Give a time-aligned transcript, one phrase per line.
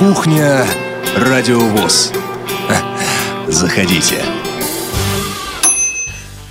[0.00, 0.64] Кухня
[1.14, 2.10] Радиовоз.
[3.48, 4.24] Заходите.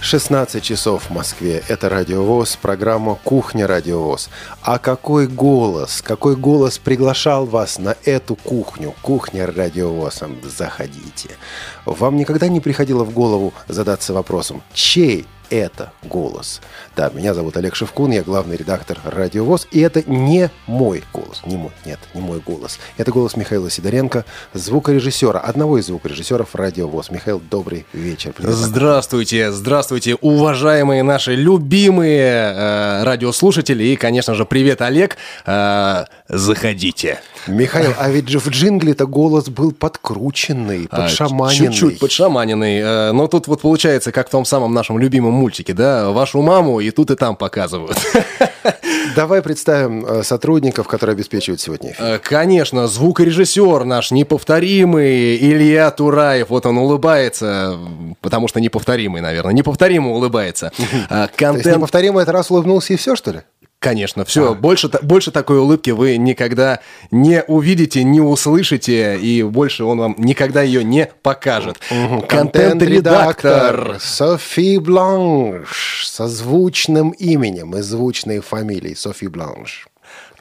[0.01, 1.63] 16 часов в Москве.
[1.67, 4.29] Это Радиовоз, программа «Кухня Радиовоз».
[4.61, 8.93] А какой голос, какой голос приглашал вас на эту кухню?
[9.01, 10.21] Кухня Радиовоз.
[10.43, 11.31] Заходите.
[11.85, 16.61] Вам никогда не приходило в голову задаться вопросом, чей это голос.
[16.95, 21.41] Да, меня зовут Олег Шевкун, я главный редактор «Радио ВОЗ», и это не мой голос,
[21.45, 22.79] не мой, нет, не мой голос.
[22.97, 27.09] Это голос Михаила Сидоренко, звукорежиссера, одного из звукорежиссеров «Радио ВОЗ».
[27.09, 28.33] Михаил, добрый вечер.
[28.33, 28.53] Привет.
[28.53, 37.19] Здравствуйте, здравствуйте, уважаемые наши любимые э, радиослушатели, и, конечно же, привет, Олег, э, заходите.
[37.47, 41.67] Михаил, а ведь же в джингле-то голос был подкрученный, а, подшаманенный.
[41.67, 46.11] Чуть-чуть подшаманенный, э, но тут вот получается, как в том самом нашем любимом мультике, да,
[46.11, 47.97] вашу маму и тут и там показывают.
[49.15, 52.05] Давай представим э, сотрудников, которые обеспечивают сегодня эфир.
[52.05, 56.49] Э, конечно, звукорежиссер наш неповторимый Илья Тураев.
[56.49, 57.77] Вот он улыбается,
[58.21, 59.53] потому что неповторимый, наверное.
[59.53, 60.71] Неповторимо улыбается.
[61.09, 61.63] Контент...
[61.63, 63.41] То есть неповторимый это раз улыбнулся и все, что ли?
[63.79, 64.51] Конечно, все.
[64.51, 64.53] А.
[64.55, 70.61] Больше, больше такой улыбки вы никогда не увидите, не услышите, и больше он вам никогда
[70.61, 71.77] ее не покажет.
[72.27, 79.87] Контент-редактор Софи Бланш со звучным именем и звучной фамилией Софи Бланш.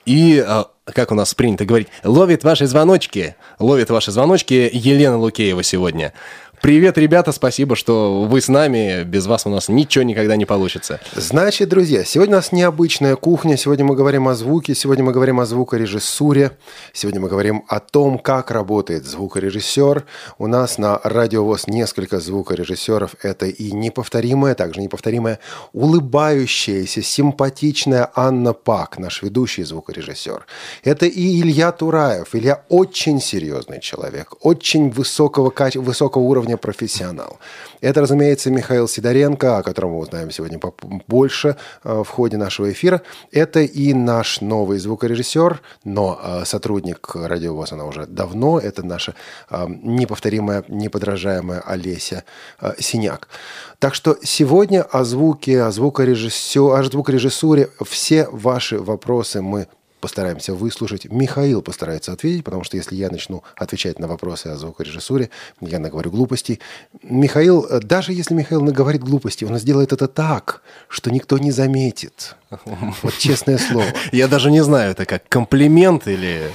[0.04, 5.62] И, а, как у нас принято говорить, ловит ваши звоночки, ловит ваши звоночки Елена Лукеева
[5.62, 6.14] сегодня.
[6.60, 9.04] Привет, ребята, спасибо, что вы с нами.
[9.04, 11.00] Без вас у нас ничего никогда не получится.
[11.14, 13.56] Значит, друзья, сегодня у нас необычная кухня.
[13.56, 16.58] Сегодня мы говорим о звуке, сегодня мы говорим о звукорежиссуре.
[16.92, 20.04] Сегодня мы говорим о том, как работает звукорежиссер.
[20.38, 23.14] У нас на радиовоз несколько звукорежиссеров.
[23.22, 25.38] Это и неповторимая, также неповторимая,
[25.72, 30.44] улыбающаяся, симпатичная Анна Пак, наш ведущий звукорежиссер.
[30.82, 32.34] Это и Илья Тураев.
[32.34, 37.38] Илья очень серьезный человек, очень высокого, высокого уровня уровня профессионал.
[37.80, 40.58] Это, разумеется, Михаил Сидоренко, о котором мы узнаем сегодня
[41.06, 43.02] больше э, в ходе нашего эфира.
[43.32, 48.58] Это и наш новый звукорежиссер, но э, сотрудник радиовоз она уже давно.
[48.58, 49.14] Это наша
[49.50, 52.24] э, неповторимая, неподражаемая Олеся
[52.78, 53.28] Синяк.
[53.78, 59.66] Так что сегодня о звуке, о, звукорежиссер, о звукорежиссуре все ваши вопросы мы
[60.00, 61.06] постараемся выслушать.
[61.06, 66.10] Михаил постарается ответить, потому что если я начну отвечать на вопросы о звукорежиссуре, я наговорю
[66.10, 66.60] глупостей.
[67.02, 72.36] Михаил, э, даже если Михаил наговорит глупости, он сделает это так, что никто не заметит.
[73.02, 73.86] Вот честное слово.
[74.12, 76.50] Я даже не знаю, это как комплимент или...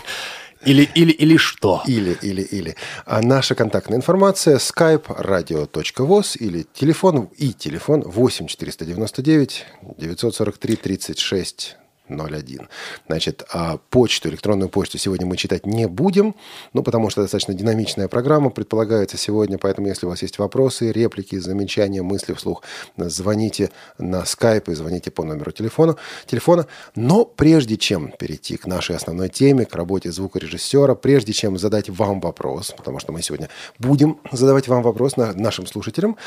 [0.65, 1.83] Или, или, или что?
[1.85, 2.75] Или, или, или.
[3.05, 9.65] А наша контактная информация skype radio.voz или телефон и телефон 8 499
[9.97, 11.77] 943 36
[12.09, 12.67] 01.
[13.07, 16.35] Значит, а почту, электронную почту сегодня мы читать не будем,
[16.73, 21.37] ну, потому что достаточно динамичная программа предполагается сегодня, поэтому если у вас есть вопросы, реплики,
[21.37, 22.63] замечания, мысли вслух,
[22.97, 25.95] звоните на скайп и звоните по номеру телефона.
[26.25, 26.67] телефона.
[26.95, 32.19] Но прежде чем перейти к нашей основной теме, к работе звукорежиссера, прежде чем задать вам
[32.19, 33.49] вопрос, потому что мы сегодня
[33.79, 36.17] будем задавать вам вопрос на, нашим слушателям,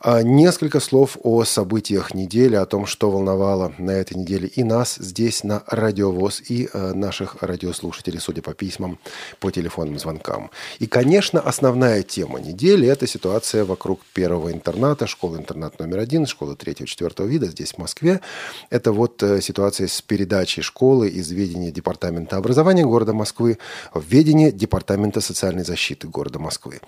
[0.00, 4.96] а, несколько слов о событиях недели, о том, что волновало на этой неделе и нас
[4.96, 8.98] здесь здесь на радиовоз и э, наших радиослушателей, судя по письмам,
[9.38, 10.50] по телефонным звонкам.
[10.80, 17.28] И, конечно, основная тема недели– это ситуация вокруг первого интерната, школы-интернат номер один, школы третьего-четвертого
[17.28, 18.20] вида здесь, в Москве.
[18.70, 23.58] Это вот э, ситуация с передачей школы из ведения Департамента образования города Москвы
[23.94, 26.80] в ведение Департамента социальной защиты города Москвы.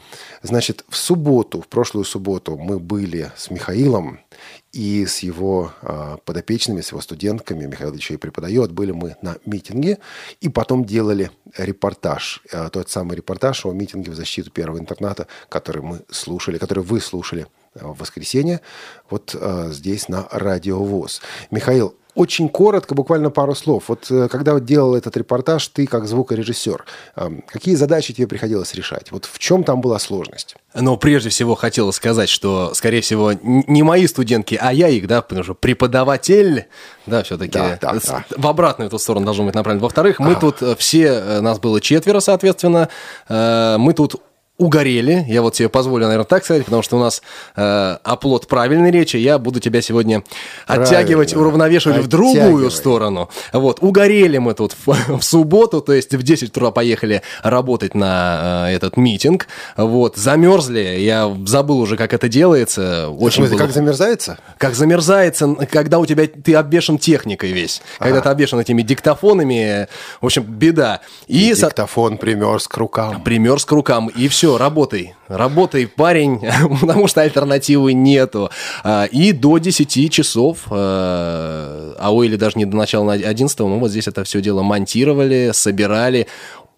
[0.43, 4.19] Значит, в субботу, в прошлую субботу мы были с Михаилом
[4.73, 9.37] и с его э, подопечными, с его студентками, Михаил еще и преподает, были мы на
[9.47, 9.99] митинге,
[10.41, 15.83] и потом делали репортаж, э, тот самый репортаж о митинге в защиту первого интерната, который
[15.83, 18.61] мы слушали, который вы слушали в воскресенье,
[19.11, 21.21] вот э, здесь на Радио ВОЗ.
[21.51, 23.85] Михаил, очень коротко, буквально пару слов.
[23.89, 26.85] Вот э, когда вот делал этот репортаж, ты как звукорежиссер,
[27.47, 29.11] какие задачи тебе приходилось решать?
[29.11, 30.57] Вот в чем там была сложность?
[30.75, 35.23] Но прежде всего хотелось сказать, что, скорее всего, не мои студентки, а я их, да,
[35.23, 36.67] потому что преподаватель,
[37.07, 38.25] да, все-таки да, да, да.
[38.37, 39.81] в обратную эту сторону должен быть направлен.
[39.83, 40.35] Во-вторых, мы а.
[40.35, 42.89] тут э, все, э, нас было четверо, соответственно,
[43.29, 44.17] мы тут
[44.57, 45.25] угорели.
[45.29, 47.23] Я вот себе позволю, наверное, так сказать, потому что у нас
[47.57, 49.17] э, оплот правильной речи.
[49.17, 50.23] Я буду тебя сегодня
[50.67, 50.87] Правильно.
[50.87, 52.07] оттягивать, уравновешивать Оттягивай.
[52.07, 53.31] в другую сторону.
[53.53, 58.69] Вот, угорели мы тут в, в субботу, то есть в 10 утра поехали работать на
[58.69, 59.49] э, этот митинг.
[59.77, 60.99] Вот, замерзли.
[61.01, 63.09] Я забыл уже, как это делается.
[63.09, 63.67] Очень смысле, было...
[63.67, 64.39] как замерзается?
[64.59, 67.83] Как замерзается, когда у тебя ты обвешен техникой весь.
[67.99, 68.11] Ага.
[68.11, 69.89] Когда ты обвешен этими диктофонами.
[70.21, 71.01] В общем, беда.
[71.27, 73.21] И, и диктофон примерз к рукам.
[73.25, 74.07] Примерз к рукам.
[74.09, 76.39] И все все, работай, работай, парень,
[76.83, 78.51] потому что альтернативы нету.
[78.83, 83.91] А, и до 10 часов, а, а или даже не до начала 11 мы вот
[83.91, 86.27] здесь это все дело монтировали, собирали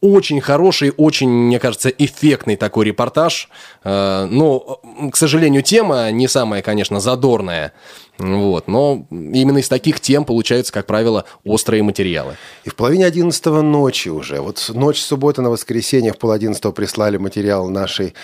[0.01, 3.49] очень хороший, очень, мне кажется, эффектный такой репортаж.
[3.85, 7.73] А, но, к сожалению, тема не самая, конечно, задорная.
[8.19, 8.67] Вот.
[8.67, 12.37] Но именно из таких тем получаются, как правило, острые материалы.
[12.65, 17.19] И в половине одиннадцатого ночи уже, вот ночь субботы на воскресенье в пол одиннадцатого прислали
[17.19, 18.15] материал нашей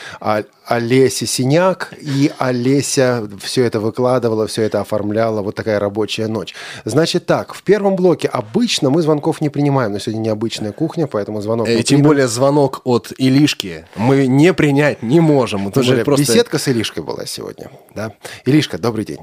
[0.66, 6.54] Олесе Синяк, и Олеся все это выкладывала, все это оформляла, вот такая рабочая ночь.
[6.86, 11.42] Значит так, в первом блоке обычно мы звонков не принимаем, но сегодня необычная кухня, поэтому
[11.42, 11.61] звонок...
[11.64, 15.68] И э, тем более звонок от Илишки мы не принять не можем.
[15.68, 16.24] Это же просто...
[16.24, 17.70] Беседка с Илишкой была сегодня.
[17.94, 18.12] Да?
[18.44, 19.20] Илишка, добрый день.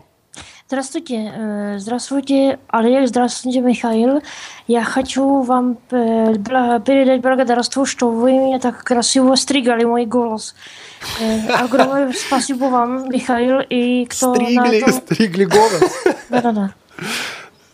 [0.67, 4.21] Здравствуйте, э, здравствуйте, Олег, здравствуйте, Михаил.
[4.67, 10.53] Я хочу вам э, передать благодарство, что вы меня так красиво стригали мой голос.
[11.49, 14.93] Огромное спасибо вам, Михаил, и кто Стригли, на этом...
[15.07, 15.81] стригли голос?
[16.29, 16.75] Да-да-да.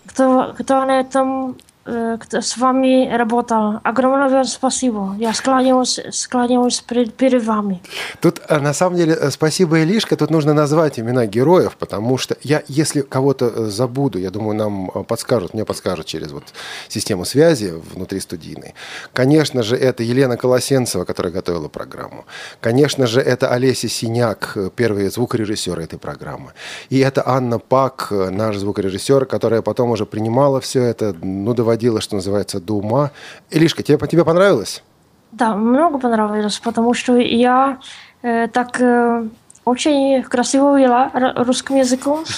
[0.08, 1.58] Кто, кто на этом
[1.88, 3.80] Э, с вами работал.
[3.84, 5.16] Огромное вам спасибо.
[5.20, 7.80] Я склоняюсь, склоняюсь перед, перед вами.
[8.20, 10.16] Тут, э, на самом деле, э, спасибо, Илишка.
[10.16, 15.54] Тут нужно назвать имена героев, потому что я, если кого-то забуду, я думаю, нам подскажут,
[15.54, 16.44] мне подскажут через вот
[16.88, 18.74] систему связи внутри студийной.
[19.14, 22.26] Конечно же, это Елена Колосенцева, которая готовила программу.
[22.62, 26.54] Конечно же, это Олеся Синяк, первый звукорежиссер этой программы.
[26.90, 32.02] И это Анна Пак, наш звукорежиссер, которая потом уже принимала все это, ну, доводила доводила,
[32.02, 33.12] что называется, до ума.
[33.52, 34.84] Илишка, тебе, тебе понравилось?
[35.32, 37.80] Да, много понравилось, потому что я
[38.22, 39.28] э, так э,
[39.66, 42.24] очень красиво вела русским языком.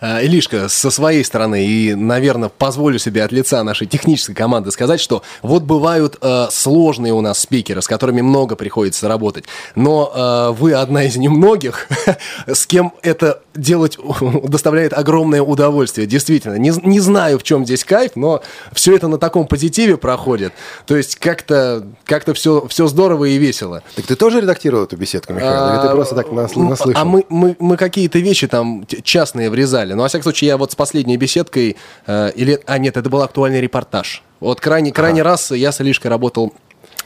[0.00, 5.00] Э, Илишка, со своей стороны, и, наверное, позволю себе от лица нашей технической команды сказать,
[5.00, 10.54] что вот бывают э, сложные у нас спикеры, с которыми много приходится работать, но э,
[10.58, 11.88] вы одна из немногих,
[12.46, 13.98] с кем это делать
[14.44, 16.06] доставляет огромное удовольствие.
[16.06, 18.42] Действительно, не, не знаю, в чем здесь кайф, но
[18.72, 20.52] все это на таком позитиве проходит.
[20.86, 23.82] То есть как-то как все, все здорово и весело.
[23.96, 25.72] Так ты тоже редактировал эту беседку, Михаил?
[25.72, 26.92] Или ты а, просто так наслышал?
[26.94, 29.96] А мы, мы, мы какие-то вещи там частные врезали далее.
[29.96, 31.76] Но, во всяком случае, я вот с последней беседкой...
[32.06, 34.22] Э, или, а, нет, это был актуальный репортаж.
[34.40, 35.30] Вот крайний, крайний ага.
[35.30, 36.54] раз я с Илишкой работал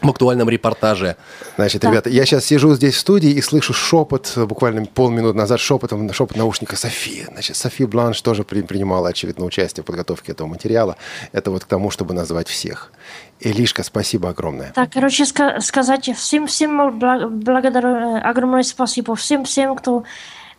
[0.02, 1.16] в актуальном репортаже.
[1.56, 1.90] Значит, да.
[1.90, 6.36] ребята, я сейчас сижу здесь в студии и слышу шепот, буквально полминуты назад шепотом, шепот
[6.36, 7.26] наушника Софии.
[7.30, 10.96] Значит, София Бланш тоже при, принимала, очевидно, участие в подготовке этого материала.
[11.30, 12.90] Это вот к тому, чтобы назвать всех.
[13.38, 14.72] Илишка, спасибо огромное.
[14.74, 20.02] Так, короче, ска- сказать всем, всем благодарю, э, огромное спасибо всем, всем, кто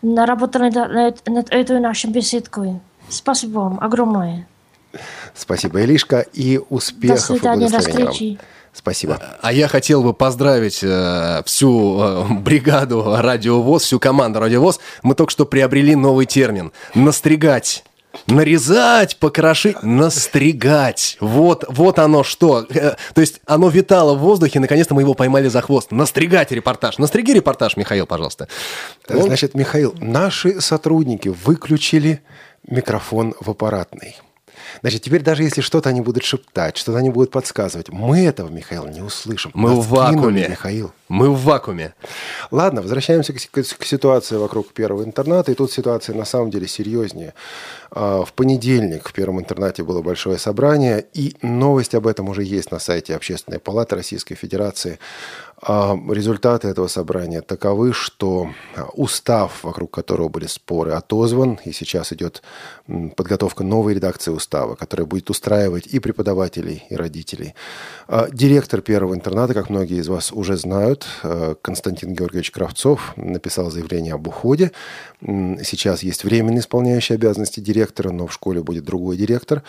[0.03, 2.79] работали над, над этой нашей беседкой.
[3.09, 4.47] Спасибо вам огромное.
[5.33, 8.39] Спасибо, Илишка, и успехов до свидания, и до встречи.
[8.73, 9.21] Спасибо.
[9.41, 14.79] А я хотел бы поздравить э, всю э, бригаду Радиовоз, всю команду Радиовоз.
[15.03, 17.83] Мы только что приобрели новый термин– настригать.
[18.27, 21.17] Нарезать, покрошить, настригать.
[21.19, 22.65] Вот, вот оно что.
[22.69, 25.91] Э, то есть оно витало в воздухе, наконец-то мы его поймали за хвост.
[25.91, 26.97] Настригать репортаж.
[26.97, 28.47] Настриги репортаж, Михаил, пожалуйста.
[29.07, 32.21] Значит, Михаил, наши сотрудники выключили
[32.67, 34.15] микрофон в аппаратной.
[34.81, 38.87] Значит, теперь даже если что-то они будут шептать, что-то они будут подсказывать, мы этого, Михаил,
[38.87, 39.51] не услышим.
[39.53, 40.19] Мы Нас в вакууме.
[40.19, 40.91] Кинули, Михаил.
[41.09, 41.93] Мы в вакууме.
[42.51, 45.51] Ладно, возвращаемся к, к, к ситуации вокруг первого интерната.
[45.51, 47.33] И тут ситуация на самом деле серьезнее.
[47.91, 52.71] А, в понедельник в первом интернате было большое собрание, и новость об этом уже есть
[52.71, 54.99] на сайте Общественной палаты Российской Федерации.
[55.65, 58.49] А, результаты этого собрания таковы, что
[58.93, 62.41] устав, вокруг которого были споры, отозван, и сейчас идет
[63.15, 67.55] подготовка новой редакции устава, которая будет устраивать и преподавателей, и родителей.
[68.07, 73.71] А, директор первого интерната, как многие из вас уже знают, а, Константин Георгиевич Кравцов, написал
[73.71, 74.71] заявление об уходе.
[75.21, 79.63] Сейчас есть временно исполняющий обязанности директора, но в школе будет другой директор.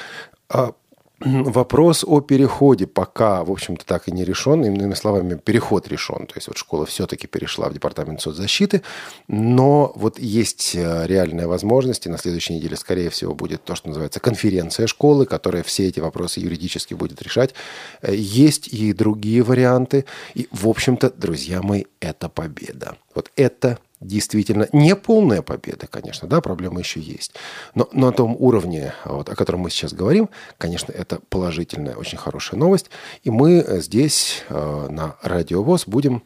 [1.21, 4.65] Вопрос о переходе пока, в общем-то, так и не решен.
[4.65, 6.27] Иными словами, переход решен.
[6.27, 8.83] То есть вот школа все-таки перешла в департамент соцзащиты,
[9.29, 13.89] но вот есть э, реальная возможность, и на следующей неделе, скорее всего, будет то, что
[13.89, 17.55] называется конференция школы, которая все эти вопросы юридически будет решать.
[18.03, 20.07] Э, есть и другие варианты.
[20.35, 22.97] И, в общем-то, друзья мои, это победа.
[23.15, 27.35] Вот это действительно не полная победа, конечно, да, проблемы еще есть.
[27.75, 32.61] Но на том уровне, вот, о котором мы сейчас говорим, конечно, это положительная, очень хорошая
[32.61, 32.91] новость.
[33.23, 36.23] И мы здесь э, на Радио ВОЗ будем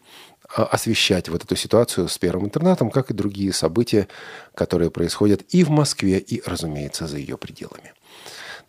[0.57, 4.09] э, освещать вот эту ситуацию с первым интернатом, как и другие события,
[4.55, 7.93] которые происходят и в Москве, и, разумеется, за ее пределами.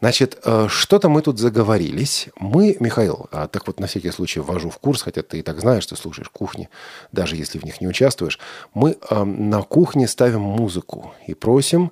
[0.01, 2.29] Значит, э, что-то мы тут заговорились.
[2.39, 5.59] Мы, Михаил, а так вот на всякий случай ввожу в курс, хотя ты и так
[5.59, 6.69] знаешь, ты слушаешь кухни,
[7.11, 8.39] даже если в них не участвуешь.
[8.73, 11.91] Мы э, на кухне ставим музыку и просим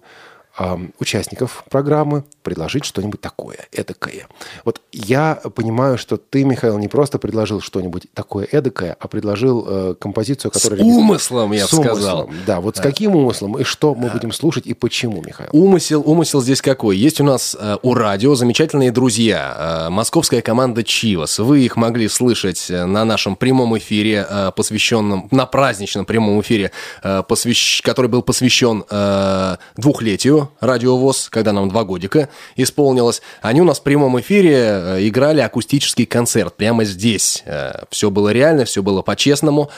[1.00, 4.28] участников программы предложить что-нибудь такое, эдакое.
[4.66, 9.96] Вот я понимаю, что ты, Михаил, не просто предложил что-нибудь такое эдакое, а предложил э,
[10.00, 10.80] композицию, которая...
[10.80, 12.30] С умыслом, я бы сказал.
[12.46, 15.50] Да, вот с каким умыслом и что мы будем слушать и почему, Михаил?
[15.52, 16.98] Умысел, умысел здесь какой?
[16.98, 21.40] Есть у нас э, у радио замечательные друзья, э, московская команда Чивас.
[21.40, 26.72] Вы их могли слышать э, на нашем прямом эфире, э, посвященном, на праздничном прямом эфире,
[27.04, 27.82] э, посвящ...
[27.82, 33.22] который был посвящен э, двухлетию радиовоз, когда нам два годика исполнилось.
[33.42, 37.44] Они у нас в прямом эфире э, играли акустический концерт прямо здесь.
[37.46, 39.70] Э, все было реально, все было по-честному.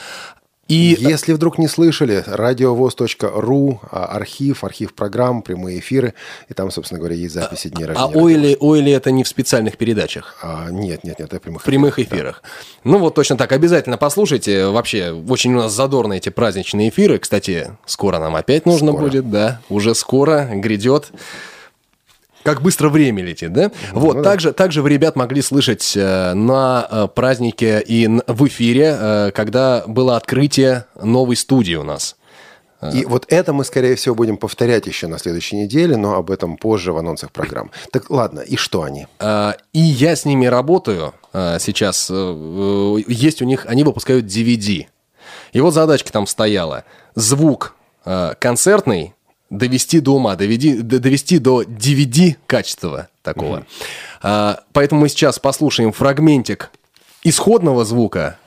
[0.69, 0.95] И...
[0.99, 6.13] Если вдруг не слышали, радиовоз.ру, а, архив, архив программ, прямые эфиры,
[6.47, 8.13] и там, собственно говоря, есть записи дней а рождения.
[8.13, 10.37] А ойли, ойли это не в специальных передачах?
[10.43, 12.43] А, нет, нет, нет, это в прямых, в прямых эфирах.
[12.43, 12.49] Да.
[12.83, 14.67] Ну вот точно так, обязательно послушайте.
[14.67, 17.17] Вообще, очень у нас задорные эти праздничные эфиры.
[17.17, 19.05] Кстати, скоро нам опять нужно скоро.
[19.05, 21.11] будет, да, уже скоро грядет.
[22.43, 23.71] Как быстро время летит, да?
[23.93, 24.23] Ну, вот, да.
[24.23, 29.83] Также, также вы, ребят, могли слышать э, на э, празднике и в эфире, э, когда
[29.85, 32.15] было открытие новой студии у нас.
[32.93, 36.55] И вот это мы, скорее всего, будем повторять еще на следующей неделе, но об этом
[36.55, 37.71] позже в анонсах программ.
[37.91, 39.05] Так ладно, и что они?
[39.73, 42.09] И я с ними работаю сейчас.
[42.09, 44.85] Есть у них, они выпускают DVD.
[45.51, 46.85] И вот задачка там стояла.
[47.15, 47.75] Звук
[48.39, 49.13] концертный
[49.49, 53.65] довести до ума, доведи, довести до DVD качества такого.
[54.21, 54.59] Mm-hmm.
[54.73, 56.71] поэтому мы сейчас послушаем фрагментик
[57.23, 58.37] исходного звука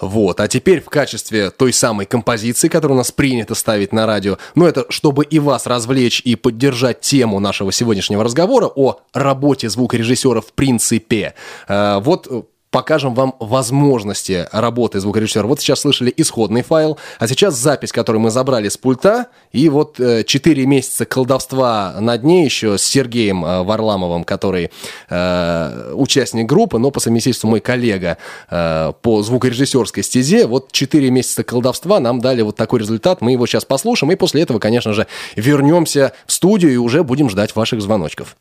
[0.00, 0.40] Вот.
[0.40, 4.66] А теперь в качестве той самой композиции, которую у нас принято ставить на радио, ну
[4.66, 10.52] это чтобы и вас развлечь и поддержать тему нашего сегодняшнего разговора о работе звукорежиссера в
[10.52, 11.34] принципе.
[11.68, 12.28] Э, вот
[12.70, 15.46] покажем вам возможности работы звукорежиссера.
[15.46, 19.98] Вот сейчас слышали исходный файл, а сейчас запись, которую мы забрали с пульта, и вот
[20.00, 24.70] э, 4 месяца колдовства на дне еще с Сергеем э, Варламовым, который
[25.08, 28.18] э, участник группы, но по совместительству мой коллега
[28.50, 30.46] э, по звукорежиссерской стезе.
[30.46, 34.42] Вот 4 месяца колдовства нам дали вот такой результат, мы его сейчас послушаем, и после
[34.42, 35.06] этого, конечно же,
[35.36, 38.36] вернемся в студию и уже будем ждать ваших звоночков.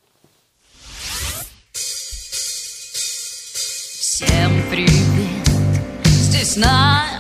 [4.16, 5.46] Всем привет!
[6.06, 7.15] Здесь на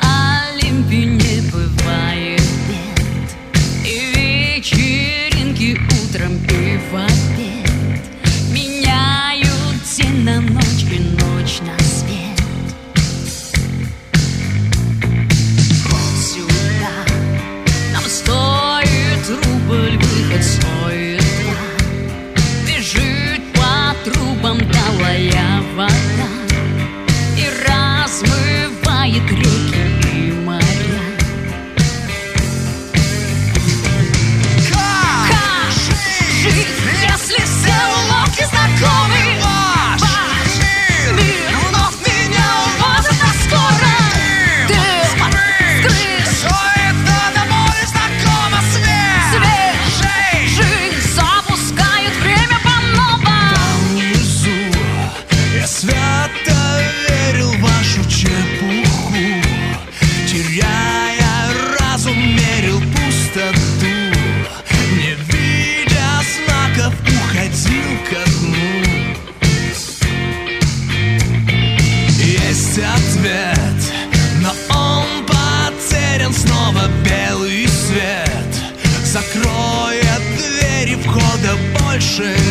[82.15, 82.44] shame.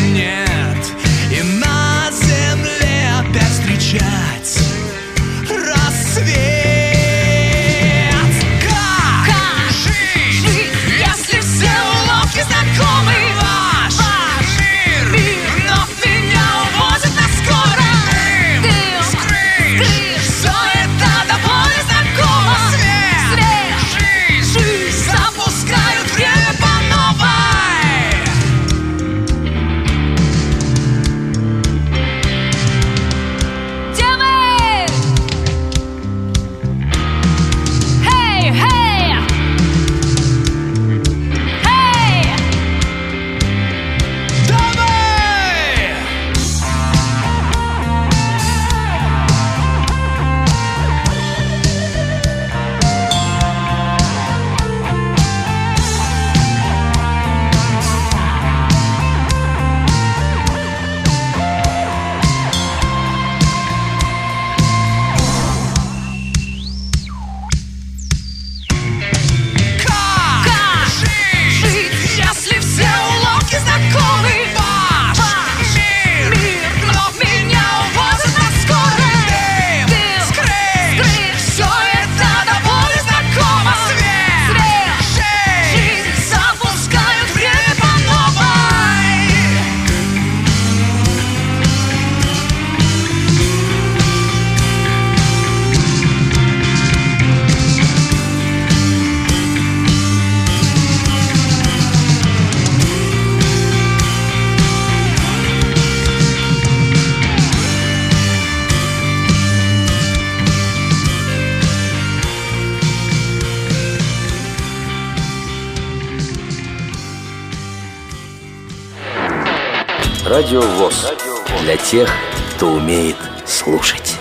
[120.25, 121.13] Радио ВОЗ.
[121.61, 122.09] Для тех,
[122.55, 123.15] кто умеет
[123.45, 124.15] слушать.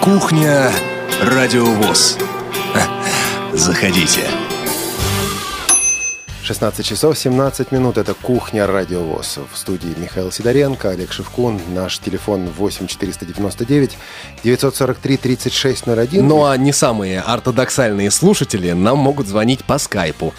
[0.00, 0.70] Кухня
[1.20, 2.16] Радиовоз.
[3.52, 4.31] Заходите.
[6.42, 7.98] 16 часов 17 минут.
[7.98, 9.38] Это «Кухня Радиовоз».
[9.52, 11.60] В студии Михаил Сидоренко, Олег Шевкун.
[11.68, 13.96] Наш телефон 8 499
[14.42, 16.26] 943 3601.
[16.26, 20.34] Ну а не самые ортодоксальные слушатели нам могут звонить по скайпу.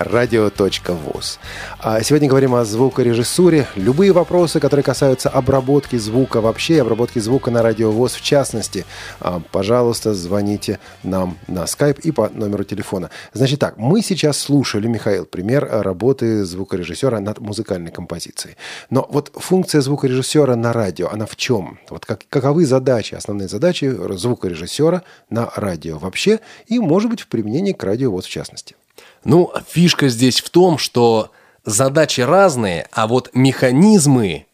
[0.00, 1.38] радио.воз.
[1.78, 3.66] А сегодня говорим о звукорежиссуре.
[3.76, 8.86] Любые вопросы, которые касаются обработки звука вообще, и обработки звука на радиовоз в частности,
[9.20, 13.10] а, пожалуйста, звоните нам на скайп и по номеру телефона.
[13.34, 18.56] Значит так, мы сейчас слушали, Михаил, пример работы звукорежиссера над музыкальной композицией.
[18.88, 21.78] Но вот функция звукорежиссера на радио, она в чем?
[21.90, 27.72] Вот как, каковы задачи, основные задачи звукорежиссера на радио вообще и, может быть, в применении
[27.72, 28.76] к радиовоз в частности?
[29.24, 31.30] Ну, фишка здесь в том, что
[31.64, 34.46] задачи разные, а вот механизмы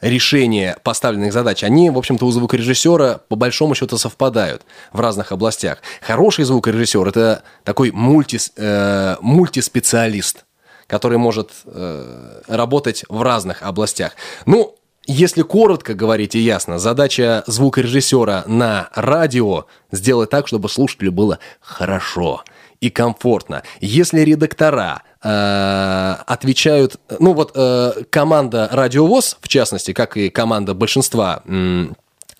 [0.00, 5.78] решения поставленных задач, они, в общем-то, у звукорежиссера по большому счету совпадают в разных областях.
[6.00, 10.44] Хороший звукорежиссер– это такой мульти, э, мультиспециалист,
[10.86, 14.12] который может э, работать в разных областях.
[14.46, 21.40] Ну, если коротко говорить и ясно, задача звукорежиссера на радио сделать так, чтобы слушателю было
[21.60, 22.44] хорошо–
[22.80, 23.62] и комфортно.
[23.80, 31.42] Если редактора э, отвечают, ну вот э, команда Радиовоз, в частности, как и команда большинства
[31.44, 31.86] э,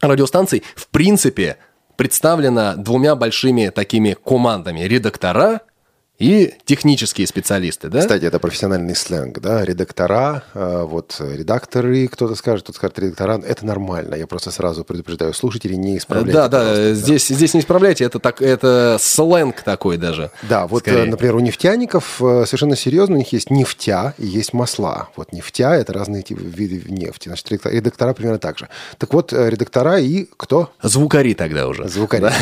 [0.00, 1.58] радиостанций, в принципе
[1.96, 4.80] представлена двумя большими такими командами.
[4.80, 5.62] Редактора
[6.18, 8.00] и технические специалисты, да?
[8.00, 13.64] Кстати, это профессиональный сленг, да, редактора, э, вот редакторы, кто-то скажет, кто-то скажет редактора, это
[13.64, 16.32] нормально, я просто сразу предупреждаю слушателей, не исправляйте.
[16.32, 20.32] Да, да, здесь, здесь не исправляйте, это, так, это сленг такой даже.
[20.42, 21.08] Да, вот, э, скорее.
[21.08, 25.10] например, у нефтяников э, совершенно серьезно, у них есть нефтя и есть масла.
[25.14, 28.68] Вот нефтя– это разные типы, виды нефти, значит, редактора примерно так же.
[28.98, 30.72] Так вот, редактора и кто?
[30.82, 31.86] Звукари тогда уже.
[31.88, 32.26] Звукари.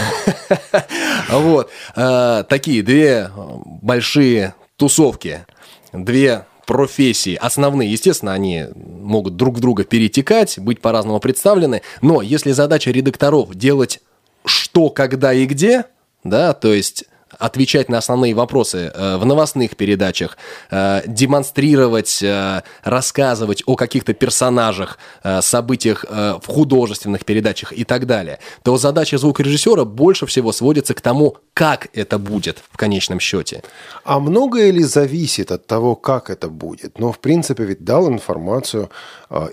[1.29, 3.31] Вот, такие две
[3.66, 5.46] большие тусовки,
[5.92, 12.52] две профессии основные, естественно, они могут друг в друга перетекать, быть по-разному представлены, но если
[12.52, 14.00] задача редакторов делать
[14.44, 15.87] что, когда и где,
[16.24, 17.05] да, то есть
[17.38, 20.37] отвечать на основные вопросы э, в новостных передачах,
[20.70, 24.99] э, демонстрировать, э, рассказывать о каких-то персонажах,
[25.40, 31.37] событиях в художественных передачах и так далее, то задача звукорежиссера больше всего сводится к тому,
[31.55, 33.62] как это будет в конечном счете.
[34.05, 36.99] А многое ли зависит от того, как это будет?
[36.99, 38.90] Но, в принципе, ведь дал информацию,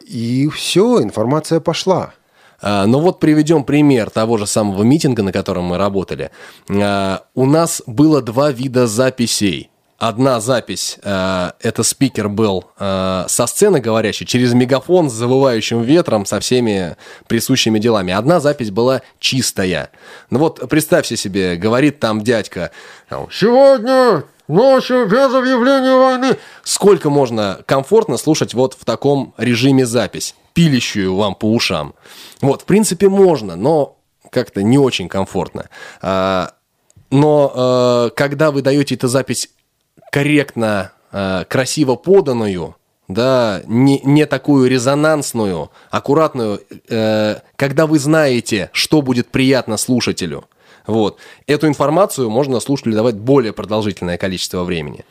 [0.07, 2.13] и все, информация пошла.
[2.63, 6.31] А, но вот приведем пример того же самого митинга, на котором мы работали.
[6.69, 9.69] А, у нас было два вида записей.
[9.99, 16.39] Одна запись, а, это спикер был со сцены говорящий, через мегафон с завывающим ветром, со
[16.39, 16.97] всеми
[17.27, 18.13] присущими делами.
[18.13, 19.91] Одна запись была чистая.
[20.29, 22.71] Ну вот представьте себе, говорит там дядька,
[23.31, 24.23] сегодня
[24.53, 26.37] Ночью без объявления войны.
[26.63, 31.95] Сколько можно комфортно слушать вот в таком режиме запись, пилищую вам по ушам?
[32.39, 33.97] Вот, в принципе, можно, но
[34.29, 35.69] как-то не очень комфортно.
[36.03, 36.51] А,
[37.09, 39.49] но а, когда вы даете эту запись
[40.11, 42.75] корректно, а, красиво поданную,
[43.07, 50.45] да, не, не такую резонансную, аккуратную, э, когда вы знаете, что будет приятно слушателю–
[50.87, 51.17] вот.
[51.47, 55.05] Эту информацию можно слушателю давать более продолжительное количество времени.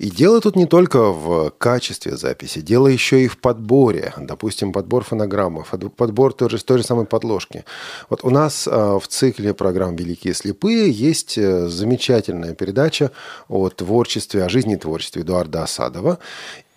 [0.00, 4.14] И дело тут не только в качестве записи, дело еще и в подборе.
[4.16, 5.62] Допустим, подбор фонограммы,
[5.94, 7.66] подбор той же, той же самой подложки.
[8.08, 13.10] Вот у нас а, в цикле программ «Великие слепые» есть э, замечательная передача
[13.48, 16.18] о творчестве, о жизни творчестве Эдуарда Осадова.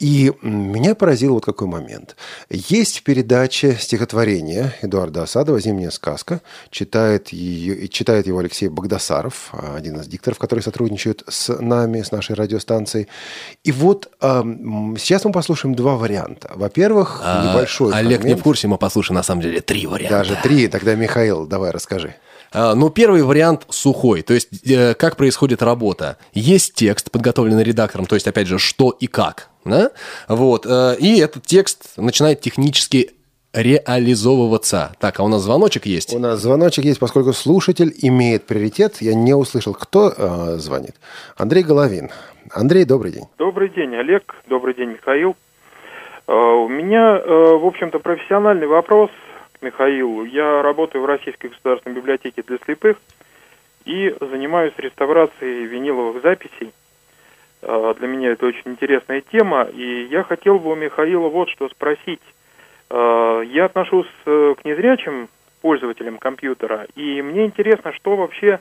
[0.04, 2.18] И меня поразил вот какой момент.
[2.50, 6.42] Есть в передаче стихотворение Эдуарда Осадова «Зимняя сказка».
[6.72, 12.36] Читает, ее, читает его Алексей Богдасаров, один из дикторов, который сотрудничает с нами, с нашей
[12.36, 13.08] радиостанцией.
[13.64, 16.52] И вот сейчас мы послушаем два варианта.
[16.54, 18.26] Во-первых, а, небольшой Олег фрагмент.
[18.26, 20.18] не в курсе, мы послушаем на самом деле три варианта.
[20.18, 20.68] Даже три.
[20.68, 22.16] Тогда, Михаил, давай расскажи.
[22.54, 26.18] А, ну, первый вариант сухой, то есть э, как происходит работа.
[26.34, 29.50] Есть текст, подготовленный редактором, то есть, опять же, что и как.
[29.66, 29.92] Да?
[30.28, 33.12] Вот, э, и этот текст начинает технически
[33.54, 34.94] реализовываться.
[35.00, 36.14] Так, а у нас звоночек есть?
[36.14, 38.98] У нас звоночек есть, поскольку слушатель имеет приоритет.
[39.00, 40.96] Я не услышал, кто э, звонит.
[41.38, 42.10] Андрей Головин.
[42.52, 43.26] Андрей, добрый день.
[43.38, 44.36] Добрый день, Олег.
[44.48, 45.36] Добрый день, Михаил.
[46.28, 49.12] Э, у меня, э, в общем-то, профессиональный вопрос
[49.64, 50.26] Михаилу.
[50.26, 52.98] Я работаю в Российской государственной библиотеке для слепых.
[53.86, 56.72] и занимаюсь реставрацией виниловых записей.
[57.62, 61.68] Э, Для меня это очень интересная тема, и я хотел бы у Михаила вот что
[61.70, 62.22] спросить.
[62.90, 65.28] Э, Я отношусь э, к незрячим
[65.62, 68.60] пользователям компьютера, и мне интересно, что вообще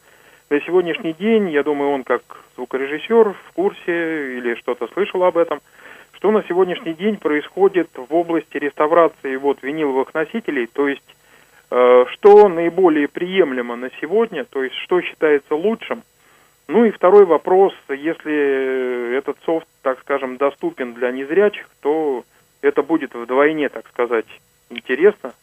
[0.50, 2.22] на сегодняшний день, я думаю, он как
[2.56, 5.60] звукорежиссер в курсе или что-то слышал об этом,
[6.22, 11.02] что на сегодняшний день происходит в области реставрации вот виниловых носителей, то есть
[11.68, 16.04] э, что наиболее приемлемо на сегодня, то есть что считается лучшим.
[16.68, 22.22] Ну и второй вопрос, если этот софт, так скажем, доступен для незрячих, то
[22.60, 24.26] это будет вдвойне, так сказать,
[24.70, 25.34] интересно.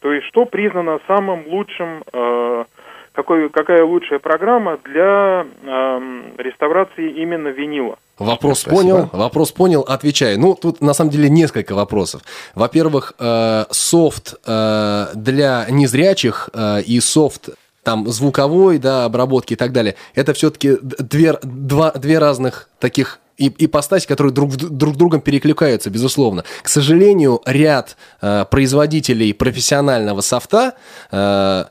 [0.00, 2.64] То есть что признано самым лучшим, э,
[3.12, 7.98] какой, какая лучшая программа для эм, реставрации именно винила?
[8.18, 8.80] Вопрос Спасибо.
[8.80, 10.38] понял, вопрос понял, отвечаю.
[10.38, 12.22] Ну, тут на самом деле несколько вопросов.
[12.54, 17.50] Во-первых, э, софт э, для незрячих э, и софт
[17.82, 23.52] там звуковой, да, обработки и так далее, это все-таки две, два, две разных таких и,
[23.58, 26.44] ипостаси, которые друг, друг другом перекликаются, безусловно.
[26.62, 30.74] К сожалению, ряд э, производителей профессионального софта
[31.10, 31.64] э,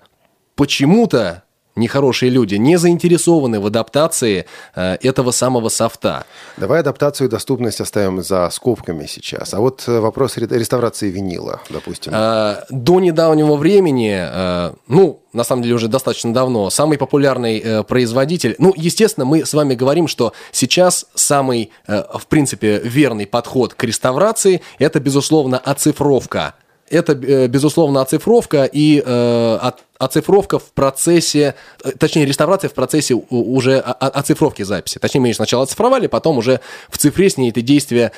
[0.55, 1.43] почему-то
[1.75, 6.25] нехорошие люди не заинтересованы в адаптации э, этого самого софта.
[6.57, 9.53] Давай адаптацию и доступность оставим за скобками сейчас.
[9.53, 12.13] А вот э, вопрос ре- реставрации винила, допустим.
[12.15, 17.83] Э, До недавнего времени, э, ну, на самом деле уже достаточно давно, самый популярный э,
[17.83, 23.73] производитель, ну, естественно, мы с вами говорим, что сейчас самый, э, в принципе, верный подход
[23.73, 26.53] к реставрации– это, безусловно, оцифровка.
[26.93, 33.79] Это, э, безусловно, оцифровка и э, оцифровка в процессе, э, точнее, реставрация в процессе уже
[33.79, 34.99] оцифровки записи.
[34.99, 38.11] Точнее, мы ее сначала оцифровали, потом уже в цифре с ней это действие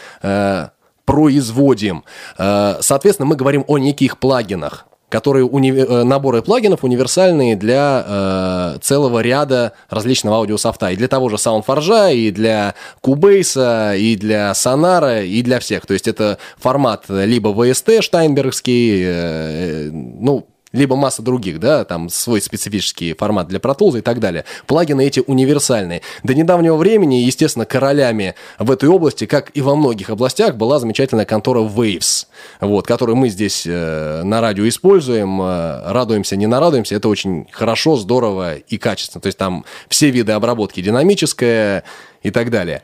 [1.05, 2.03] производим.
[2.37, 4.85] Соответственно, мы говорим о неких плагинах
[5.15, 10.91] которые уни- э, наборы плагинов универсальные для э, целого ряда различного аудиософта.
[10.91, 15.85] И для того же Soundforge, и для Cubase, и для Sonara, и для всех.
[15.85, 22.41] То есть это формат либо VST штайнбергский, э, ну, либо масса других, да, там свой
[22.41, 24.45] специфический формат для Tools и так далее.
[24.67, 26.01] Плагины эти универсальные.
[26.23, 31.25] До недавнего времени, естественно, королями в этой области, как и во многих областях, была замечательная
[31.25, 32.27] контора Waves,
[32.59, 37.95] вот, которую мы здесь э, на радио используем, э, радуемся, не нарадуемся, это очень хорошо,
[37.95, 39.21] здорово и качественно.
[39.21, 41.83] То есть там все виды обработки динамическая
[42.21, 42.81] и так далее.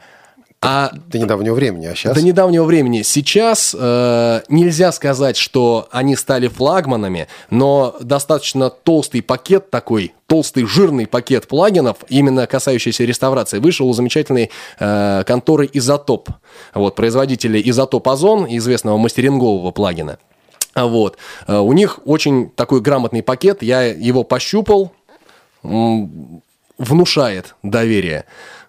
[0.63, 2.15] А До недавнего времени, а сейчас...
[2.15, 3.01] до недавнего времени.
[3.01, 11.07] Сейчас э, нельзя сказать, что они стали флагманами, но достаточно толстый пакет такой, толстый жирный
[11.07, 16.29] пакет плагинов, именно касающийся реставрации, вышел у замечательной э, конторы Изотоп,
[16.75, 20.19] вот, производителя Изотоп Озон, известного мастерингового плагина.
[20.75, 21.17] А Вот.
[21.47, 24.91] Э, У них очень такой грамотный пакет, я его пощупал,
[25.63, 28.25] внушает доверие.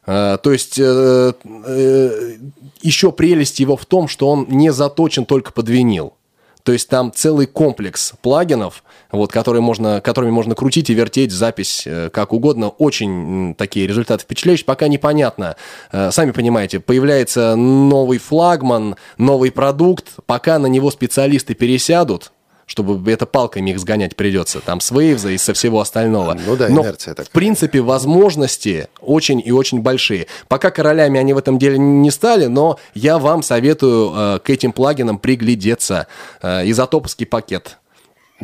[0.06, 2.36] Э, То есть э, э,
[2.82, 6.14] еще прелесть его в том, что он не заточен только под винил.
[6.62, 11.82] То есть там целый комплекс плагинов, вот, которые можно, которыми можно крутить и вертеть запись
[11.86, 12.68] э, как угодно.
[12.68, 14.64] Очень такие результаты впечатляющие.
[14.64, 15.56] Пока непонятно.
[15.90, 20.06] Сами понимаете, появляется новый флагман, новый продукт.
[20.26, 22.30] Пока на него специалисты пересядут,
[22.66, 26.36] чтобы это палками их сгонять придется, там с Waves и со всего остального.
[26.46, 27.26] Ну да, Но, инерция такая.
[27.26, 30.26] в принципе, возможности очень и очень большие.
[30.48, 34.72] Пока королями они в этом деле не стали, но я вам советую э, к этим
[34.72, 36.06] плагинам приглядеться.
[36.40, 37.78] Э, изотоповский пакет.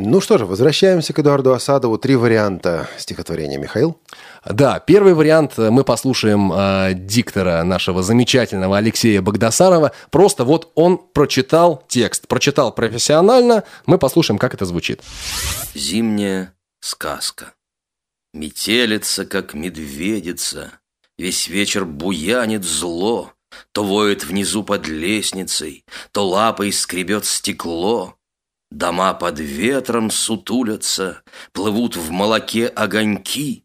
[0.01, 1.97] Ну что же, возвращаемся к Эдуарду Асадову.
[1.97, 3.57] Три варианта стихотворения.
[3.57, 3.99] Михаил?
[4.45, 9.91] Да, первый вариант э, мы послушаем э, диктора нашего замечательного Алексея Богдасарова.
[10.09, 13.65] Просто вот он прочитал текст, прочитал профессионально.
[13.87, 15.01] Мы послушаем, как это звучит.
[15.75, 17.51] Зимняя сказка.
[18.33, 20.71] Метелица, как медведица,
[21.17, 23.33] Весь вечер буянит зло,
[23.73, 25.83] То воет внизу под лестницей,
[26.13, 28.15] То лапой скребет стекло.
[28.71, 31.21] Дома под ветром сутулятся,
[31.53, 33.63] Плывут в молоке огоньки,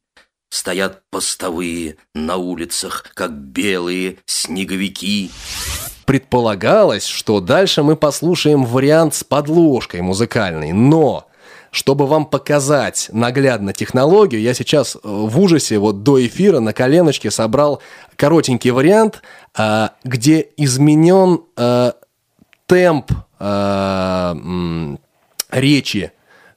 [0.50, 5.30] Стоят постовые на улицах, Как белые снеговики.
[6.06, 11.28] Предполагалось, что дальше мы послушаем вариант с подложкой музыкальной, но
[11.74, 17.32] чтобы вам показать наглядно технологию, я сейчас э, в ужасе вот до эфира на коленочке
[17.32, 17.82] собрал
[18.14, 19.22] коротенький вариант,
[19.56, 21.92] а, где изменен э,
[22.66, 24.96] темп э,
[25.50, 26.12] речи,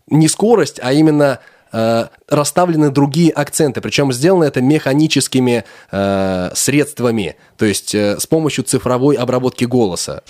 [0.07, 1.39] не скорость, а именно
[1.71, 3.81] э, расставлены другие акценты.
[3.81, 10.23] Причем сделано это механическими э, средствами, то есть э, с помощью цифровой обработки голоса.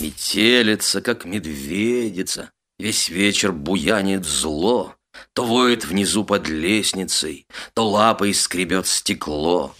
[0.00, 4.94] Метелица, как медведица, Весь вечер буянит зло,
[5.34, 9.74] То воет внизу под лестницей, то лапой скребет стекло.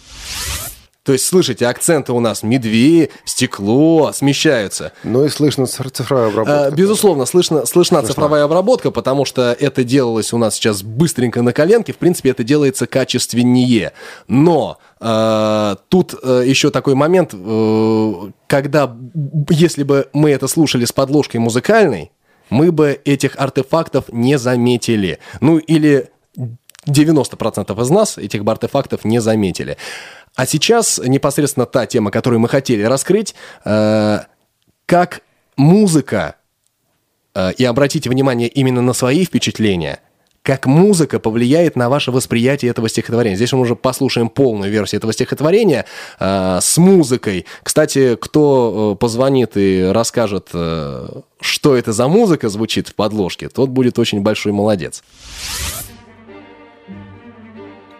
[1.03, 4.91] То есть, слышите, акценты у нас медведи, стекло смещаются.
[5.03, 6.65] Ну и слышно цифр- цифровая обработка.
[6.67, 11.53] А, Безусловно, слышно, слышна цифровая обработка, потому что это делалось у нас сейчас быстренько на
[11.53, 11.91] коленке.
[11.93, 13.93] В принципе, это делается качественнее.
[14.27, 18.13] Но э, тут э, еще такой момент, э,
[18.45, 18.95] когда,
[19.49, 22.11] если бы мы это слушали с подложкой музыкальной,
[22.51, 25.17] мы бы этих артефактов не заметили.
[25.39, 26.11] Ну или
[26.87, 29.77] 90% из нас этих артефактов не заметили.
[30.35, 34.19] А сейчас непосредственно та тема, которую мы хотели раскрыть, э,
[34.85, 35.21] как
[35.57, 36.35] музыка,
[37.35, 39.99] э, и обратите внимание именно на свои впечатления,
[40.43, 43.35] как музыка повлияет на ваше восприятие этого стихотворения.
[43.35, 45.85] Здесь мы уже послушаем полную версию этого стихотворения
[46.19, 47.45] э, с музыкой.
[47.61, 51.07] Кстати, кто э, позвонит и расскажет, э,
[51.39, 55.03] что это за музыка звучит в подложке, тот будет очень большой молодец.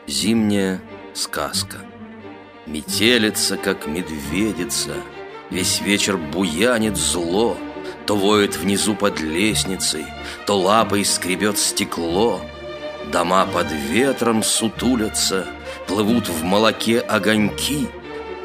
[0.07, 0.81] Зимняя
[1.13, 1.90] сказка.
[2.71, 4.93] Метелица, как медведица,
[5.49, 7.57] Весь вечер буянит зло,
[8.05, 10.05] То воет внизу под лестницей,
[10.45, 12.39] То лапой скребет стекло.
[13.11, 15.45] Дома под ветром сутулятся,
[15.85, 17.89] Плывут в молоке огоньки,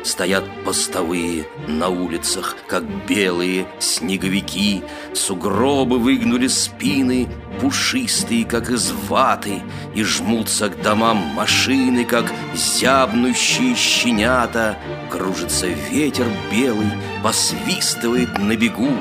[0.06, 4.84] Стоят постовые на улицах, как белые снеговики.
[5.14, 7.26] Сугробы выгнули спины,
[7.60, 9.64] пушистые, как из ваты,
[9.96, 14.78] И жмутся к домам машины, как зябнущие щенята.
[15.10, 16.92] Кружится ветер белый,
[17.24, 18.92] посвистывает на бегу.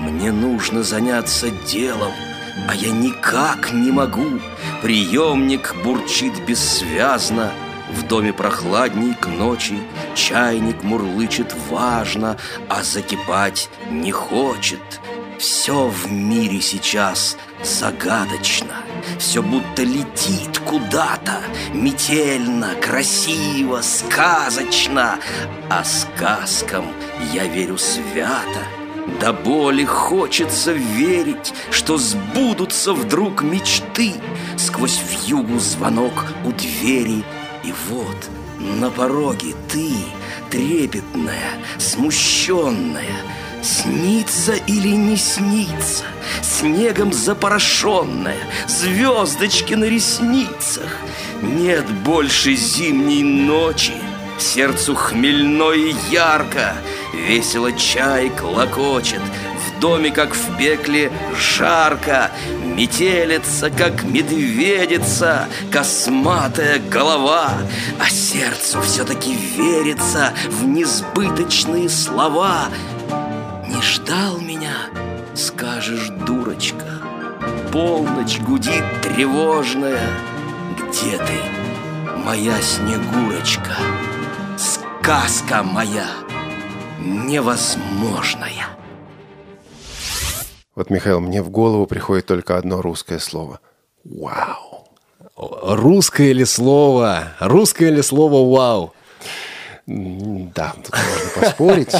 [0.00, 2.12] Мне нужно заняться делом,
[2.68, 4.40] а я никак не могу.
[4.82, 7.52] Приемник бурчит бессвязно,
[7.92, 9.78] в доме прохладней к ночи,
[10.14, 12.36] чайник мурлычет важно,
[12.68, 15.00] а закипать не хочет.
[15.38, 18.74] Все в мире сейчас загадочно,
[19.18, 21.40] все будто летит куда-то,
[21.72, 25.18] метельно, красиво, сказочно,
[25.70, 26.84] а сказкам
[27.32, 28.60] я верю свято.
[29.18, 34.14] До боли хочется верить, что сбудутся вдруг мечты.
[34.56, 37.24] Сквозь вьюгу звонок у двери,
[37.64, 38.16] и вот
[38.58, 39.92] на пороге ты,
[40.50, 43.04] трепетная, смущенная,
[43.62, 46.04] Снится или не снится,
[46.42, 50.96] снегом запорошенная, Звездочки на ресницах.
[51.42, 53.92] Нет больше зимней ночи,
[54.38, 56.74] Сердцу хмельно и ярко,
[57.12, 59.20] Весело чай клокочет,
[59.80, 62.30] доме, как в пекле, жарко,
[62.64, 67.50] Метелица, как медведица, Косматая голова,
[67.98, 72.66] А сердцу все-таки верится В несбыточные слова.
[73.66, 74.74] Не ждал меня,
[75.34, 77.00] скажешь, дурочка,
[77.72, 80.00] Полночь гудит тревожная.
[80.76, 83.76] Где ты, моя Снегурочка?
[84.58, 86.06] Сказка моя
[87.00, 88.79] невозможная.
[90.80, 93.60] Вот, Михаил, мне в голову приходит только одно русское слово.
[94.02, 94.88] Вау.
[95.36, 97.34] Русское ли слово?
[97.38, 98.94] Русское ли слово «вау»?
[99.86, 101.94] Да, тут можно поспорить.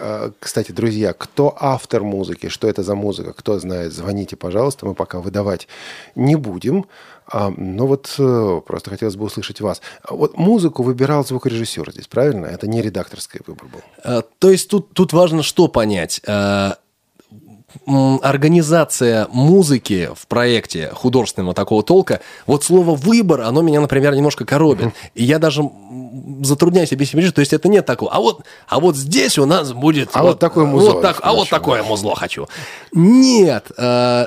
[0.00, 4.84] А, Кстати, друзья, кто автор музыки, что это за музыка, кто знает, звоните, пожалуйста.
[4.84, 5.68] Мы пока выдавать
[6.16, 6.86] не будем.
[7.28, 9.80] А, Но вот э, просто хотелось бы услышать вас.
[10.02, 12.46] А Вот музыку выбирал звукорежиссер здесь, правильно?
[12.46, 13.80] Это не редакторский выбор был.
[14.02, 16.20] Э, То есть тут, тут важно что понять.
[17.86, 24.44] Э, Организация музыки в проекте художественного такого толка, вот слово «выбор», оно меня, например, немножко
[24.44, 24.92] коробит.
[25.14, 25.62] И я даже
[26.42, 28.12] затрудняюсь себе то есть это нет такого.
[28.12, 30.10] А вот, а вот здесь у нас будет...
[30.12, 32.48] А вот такое музло вот так- а вот такое музло хочу.
[32.92, 34.26] Нет, э,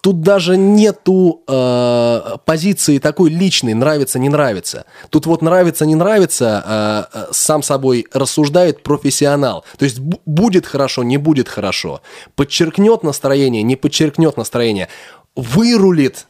[0.00, 4.86] Тут даже нету э, позиции такой личной, нравится, не нравится.
[5.10, 9.64] Тут вот нравится, не нравится, э, э, сам собой рассуждает профессионал.
[9.78, 12.00] То есть бу- будет хорошо, не будет хорошо.
[12.34, 14.88] Подчеркнет настроение, не подчеркнет настроение.
[15.36, 16.26] Вырулит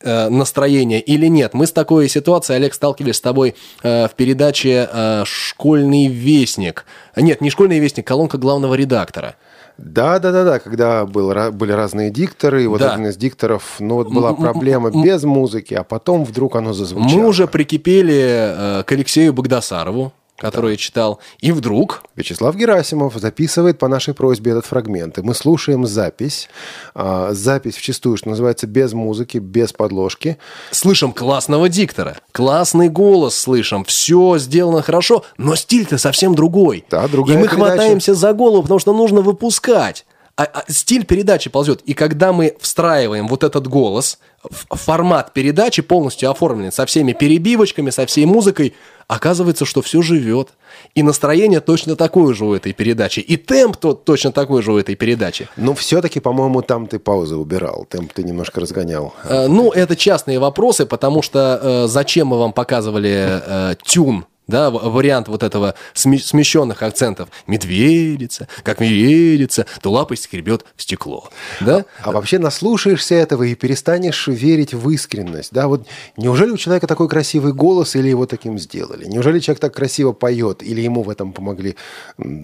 [0.00, 1.54] э, настроение или нет.
[1.54, 6.86] Мы с такой ситуацией, Олег, сталкивались с тобой э, в передаче э, «Школьный вестник».
[7.14, 9.36] Нет, не «Школьный вестник», колонка главного редактора.
[9.78, 12.94] Да, да, да, да, когда был, были разные дикторы, и вот Да.
[12.94, 17.20] один из дикторов, ну вот была проблема без музыки, а потом вдруг оно зазвучало.
[17.20, 23.78] Мы уже прикипели э, к Алексею Богдасарову, который я читал, и вдруг Вячеслав Герасимов записывает
[23.78, 25.18] по нашей просьбе этот фрагмент.
[25.18, 26.48] И мы слушаем запись.
[26.94, 30.38] А, запись вчастую, что называется, без музыки, без подложки.
[30.70, 36.84] слышим классного диктора, классный голос слышим, все сделано хорошо, но стиль-то совсем другой.
[36.90, 37.66] Да, другая И мы передача.
[37.66, 40.05] хватаемся за голову, потому что нужно выпускать.
[40.36, 41.80] А- а стиль передачи ползет.
[41.86, 44.18] И когда мы встраиваем вот этот голос,
[44.70, 48.74] в формат передачи полностью оформленный, со всеми перебивочками, со всей музыкой,
[49.08, 50.50] оказывается, что все живет.
[50.94, 53.20] И настроение точно такое же у этой передачи.
[53.20, 55.48] И темп тот точно такой же у этой передачи.
[55.56, 57.86] Но все-таки, по-моему, там ты паузы убирал.
[57.88, 59.14] Темп ты немножко разгонял.
[59.24, 64.70] Э, Ну, это частные вопросы, потому что э, зачем мы вам показывали э, тюн да,
[64.70, 67.28] вариант вот этого сме- смещенных акцентов.
[67.46, 71.28] Медведица, как медведица, то лапой скребет в стекло.
[71.60, 71.84] Да?
[72.02, 75.52] А вообще наслушаешься этого и перестанешь верить в искренность.
[75.52, 75.68] Да?
[75.68, 79.04] Вот неужели у человека такой красивый голос, или его таким сделали?
[79.06, 81.76] Неужели человек так красиво поет, или ему в этом помогли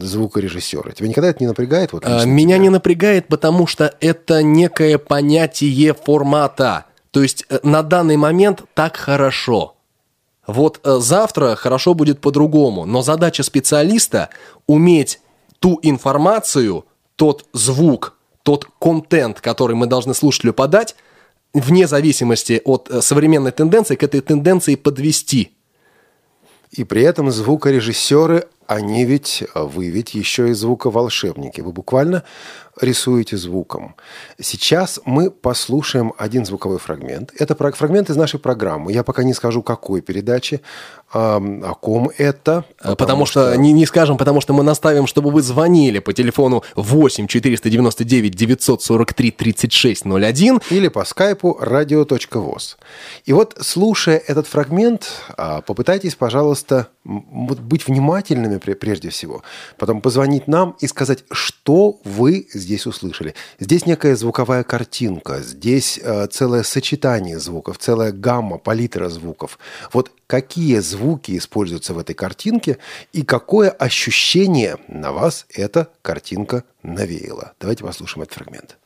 [0.00, 0.92] звукорежиссеры?
[0.92, 1.92] Тебя никогда это не напрягает?
[1.92, 2.62] Вот, А, Меня тебя?
[2.64, 6.86] не напрягает, потому что это некое понятие формата.
[7.10, 9.76] То есть э, на данный момент так хорошо.
[10.46, 14.28] Вот э, завтра хорошо будет по-другому, но задача специалиста
[14.66, 15.20] уметь
[15.60, 16.84] ту информацию,
[17.16, 20.96] тот звук, тот контент, который мы должны слушателю подать,
[21.54, 25.52] вне зависимости от э, современной тенденции, к этой тенденции подвести.
[26.72, 31.60] И при этом звукорежиссеры, они ведь, вы ведь еще и звуковолшебники.
[31.60, 32.22] Вы буквально
[32.80, 33.94] рисуете звуком.
[34.40, 37.32] Сейчас мы послушаем один звуковой фрагмент.
[37.38, 38.92] Это фрагмент из нашей программы.
[38.92, 40.62] Я пока не скажу, какой передачи,
[41.12, 42.64] о ком это.
[42.82, 46.62] Э, Потому, что, Не, не скажем, потому что мы наставим, чтобы вы звонили по телефону
[46.74, 50.60] 8 499 943 3601.
[50.70, 52.76] Или по скайпу radio.voz.
[53.26, 59.42] И вот, слушая этот фрагмент, а, попытайтесь, пожалуйста, быть внимательными прежде всего.
[59.76, 63.34] Потом позвонить нам и сказать, что вы здесь услышали.
[63.58, 69.58] Здесь некая звуковая картинка, здесь э, целое сочетание звуков, целая гамма, палитра звуков.
[69.92, 72.78] Вот какие звуки используются в этой картинке
[73.12, 77.52] и какое ощущение на вас эта картинка навеяла.
[77.60, 78.78] Давайте послушаем этот фрагмент.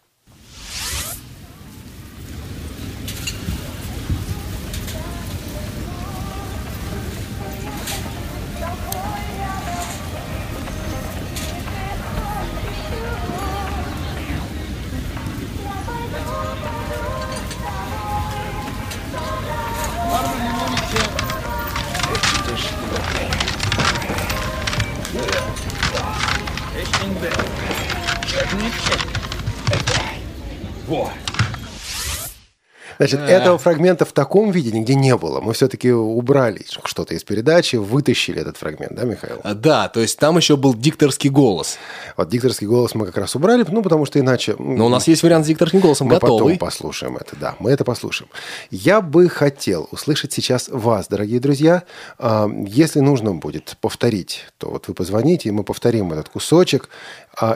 [32.98, 35.40] Значит, этого фрагмента в таком виде нигде не было.
[35.40, 39.40] Мы все-таки убрали что-то из передачи, вытащили этот фрагмент, да, Михаил?
[39.42, 41.78] А, Да, то есть там еще был дикторский голос.
[42.16, 44.56] Вот дикторский голос мы как раз убрали, ну, потому что иначе...
[44.58, 46.54] Но у нас есть вариант с дикторским голосом Мы готовый.
[46.54, 48.30] потом послушаем это, да, мы это послушаем.
[48.70, 51.82] Я бы хотел услышать сейчас вас, дорогие друзья.
[52.18, 56.88] А, Если нужно будет повторить, то вот вы позвоните, и мы повторим этот кусочек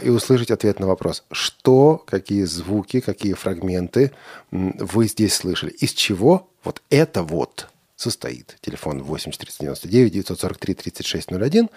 [0.03, 4.13] и услышать ответ на вопрос, что, какие звуки, какие фрагменты
[4.51, 8.57] вы здесь слышали, из чего вот это вот состоит.
[8.61, 11.71] Телефон 8399 943 3601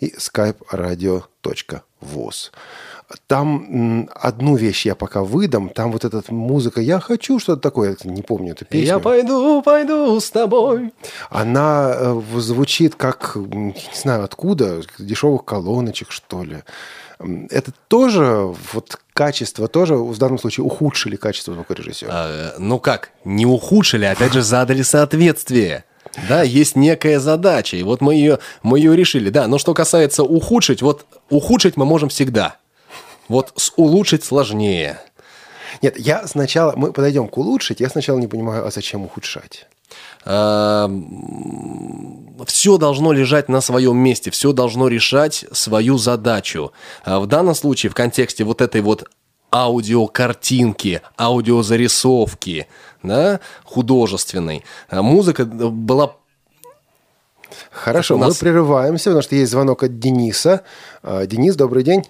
[0.00, 2.50] и skype radio.voz.
[3.26, 5.70] Там одну вещь я пока выдам.
[5.70, 7.96] Там вот эта музыка «Я хочу» что-то такое.
[8.04, 8.86] Я не помню эту песню.
[8.86, 10.92] Я пойду, пойду с тобой.
[11.30, 16.62] Она э, звучит как, не знаю откуда, дешевых колоночек, что ли.
[17.50, 22.10] Это тоже, вот качество тоже в данном случае ухудшили качество звукорежиссера.
[22.12, 25.84] А, ну как, не ухудшили, а опять же задали соответствие.
[26.28, 29.30] Да, есть некая задача, и вот мы ее, мы ее решили.
[29.30, 32.56] Да, но что касается ухудшить, вот ухудшить мы можем всегда.
[33.28, 35.00] Вот с улучшить сложнее.
[35.82, 39.66] Нет, я сначала, мы подойдем к улучшить, я сначала не понимаю, а зачем ухудшать?
[42.46, 46.72] Все должно лежать на своем месте, все должно решать свою задачу.
[47.04, 49.08] А В данном случае, в контексте вот этой вот
[49.52, 52.66] аудиокартинки, аудиозарисовки,
[53.02, 56.16] да, художественной, а музыка была
[57.70, 60.64] Хорошо, нас- мы прерываемся, потому что есть звонок от Дениса.
[61.02, 62.04] А, Денис, добрый день.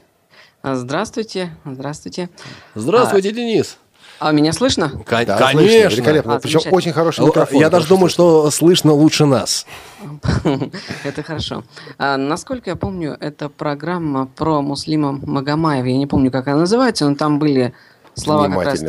[0.62, 2.28] А, Здравствуйте, здравствуйте.
[2.74, 3.78] Здравствуйте, Денис.
[4.20, 4.90] А меня слышно?
[4.90, 5.88] Кон- Да, слышно, Конечно.
[5.96, 6.34] великолепно.
[6.36, 7.60] А, Причем очень хороший микрофон.
[7.60, 8.24] Я даже думаю, слышно.
[8.24, 9.64] что слышно лучше нас.
[11.04, 11.64] Это хорошо.
[11.98, 15.86] А, насколько я помню, это программа про Муслима Магомаева.
[15.86, 17.72] Я не помню, как она называется, но там были
[18.14, 18.80] слова как раз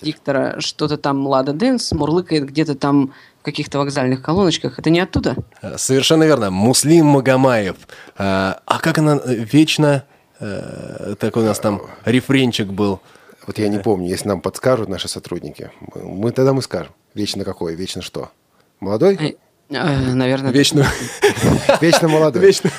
[0.00, 4.78] диктора, что-то там Лада Дэнс, мурлыкает где-то там в каких-то вокзальных колоночках.
[4.78, 5.34] Это не оттуда?
[5.62, 6.50] Э, Совершенно верно.
[6.50, 7.76] Муслим Магомаев.
[8.16, 10.04] А а как она э, вечно...
[10.38, 13.00] э, Так у нас там рефренчик был.
[13.46, 15.70] Вот я не помню, если нам подскажут наши сотрудники.
[15.94, 16.92] Мы, тогда мы скажем.
[17.14, 18.30] Вечно какой, вечно что?
[18.80, 19.16] Молодой?
[19.16, 19.32] Э,
[19.68, 20.86] Э, Наверное, Вечную.
[21.80, 22.40] Вечно молодой.
[22.42, 22.70] Вечно.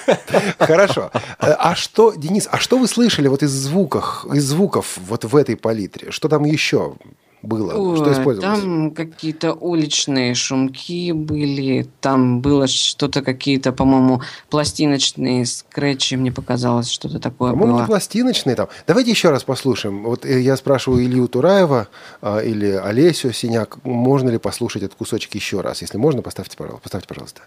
[0.57, 1.11] Хорошо.
[1.39, 5.36] Э, А что, Денис, а что вы слышали вот из звуков, из звуков вот в
[5.36, 6.11] этой палитре?
[6.11, 6.95] Что там еще
[7.41, 7.71] было?
[7.71, 8.59] Что Ой, использовалось?
[8.59, 17.19] Там какие-то уличные шумки были, там было что-то какие-то, по-моему, пластиночные скретчи, мне показалось, что-то
[17.19, 17.81] такое По-моему, было.
[17.81, 18.67] не пластиночные там.
[18.88, 20.03] Давайте еще раз послушаем.
[20.03, 21.88] Вот э, я спрашиваю Илью Тураева
[22.21, 25.81] а, или Олесю Синяк, можно ли послушать этот кусочек еще раз?
[25.81, 26.83] Если можно, поставьте, пожалуйста.
[26.83, 27.41] Поставьте, пожалуйста.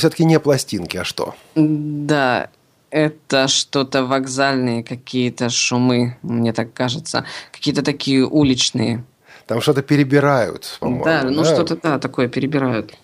[0.00, 1.34] Все-таки не пластинки, а что?
[1.54, 2.50] Да,
[2.90, 7.24] это что-то вокзальные какие-то шумы, мне так кажется.
[7.52, 9.04] Какие-то такие уличные.
[9.46, 11.04] Там что-то перебирают, по-моему.
[11.04, 12.94] да, ну что-то, да, такое перебирают.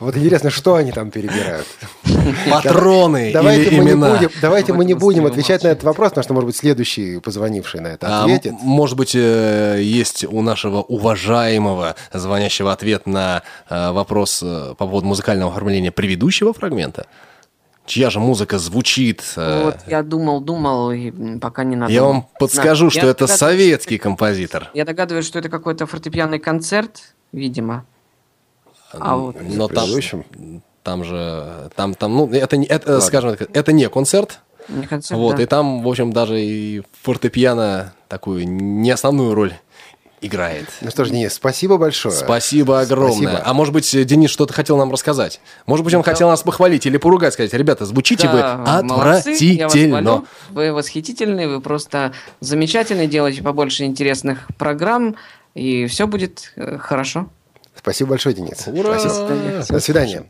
[0.00, 1.66] Вот интересно, что они там перебирают?
[2.50, 4.14] Патроны Давайте или мы не имена.
[4.16, 7.80] будем, давайте мы не будем отвечать на этот вопрос, потому что, может быть, следующий позвонивший
[7.80, 8.52] на это А, ответит.
[8.52, 14.86] м- может быть, э, есть у нашего уважаемого звонящего ответ на э, вопрос э, по
[14.86, 17.06] поводу музыкального оформления предыдущего фрагмента?
[17.84, 19.22] Чья же музыка звучит?
[19.36, 21.92] Вот я думал, думал, и пока не надо.
[21.92, 24.70] Я вам подскажу, что это советский композитор.
[24.74, 27.00] Я догадываюсь, что это какой-то фортепианный концерт,
[27.32, 27.84] видимо.
[28.92, 29.88] А вот Но там,
[30.82, 33.06] там же, там, там, ну, это, не- это Ладно.
[33.06, 35.42] скажем так, это не концерт, не концерт, вот, да.
[35.42, 39.54] и там, в общем, даже и фортепиано такую не основную роль
[40.22, 40.66] играет.
[40.82, 42.14] Ну что ж, Денис, спасибо большое.
[42.14, 43.28] Спасибо огромное.
[43.30, 43.42] Спасибо.
[43.44, 45.40] А может быть, Денис что-то хотел нам рассказать?
[45.66, 49.64] Может быть, он хотел нас похвалить или поругать, сказать, ребята, звучите Да, вы молодцы, я
[49.64, 50.02] вас отвратительно.
[50.02, 50.26] хвалю.
[50.50, 55.16] Вы восхитительные, вы просто замечательные, делаете побольше интересных программ,
[55.54, 57.28] и все будет э, хорошо.
[57.80, 58.66] Спасибо большое, Денис.
[58.66, 58.98] Ура!
[58.98, 59.28] Спасибо.
[59.68, 60.24] До свидания.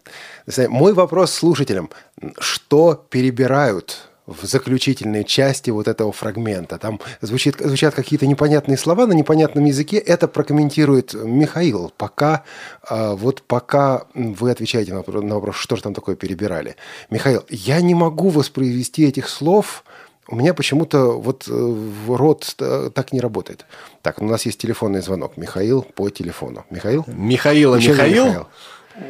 [0.46, 0.68] До свидания.
[0.68, 1.90] Мой вопрос слушателям.
[2.38, 6.78] Что перебирают в заключительной части вот этого фрагмента?
[6.78, 9.96] Там звучит, звучат какие-то непонятные слова на непонятном языке.
[9.96, 11.92] Это прокомментирует Михаил.
[11.96, 12.44] Пока,
[12.88, 16.76] а, вот пока вы отвечаете на вопро- на вопрос, что же там такое перебирали.
[17.11, 19.82] Михаил, я не могу воспроизвести этих слов
[20.30, 23.66] у меня почему-то вот э, в рот э, так не работает.
[24.02, 25.36] Так, у нас есть телефонный звонок.
[25.36, 26.64] Михаил по телефону.
[26.70, 27.04] Михаил?
[27.06, 28.46] Михаил, Еще не Михаил?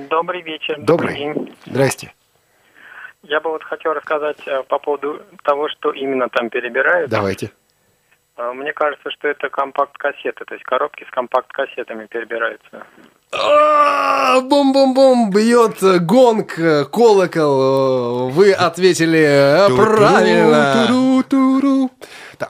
[0.08, 0.76] Добрый вечер.
[0.80, 1.16] Добрый.
[1.16, 1.54] день.
[1.66, 2.12] Здрасте.
[3.22, 7.10] Я бы вот хотел рассказать э, по поводу того, что именно там перебирают.
[7.10, 7.50] Давайте.
[8.54, 12.86] Мне кажется, что это компакт-кассеты, то есть коробки с компакт-кассетами перебираются.
[13.32, 16.58] А, Бум-бум-бум, бьет гонг,
[16.90, 18.28] колокол.
[18.30, 20.88] Вы ответили э, правильно.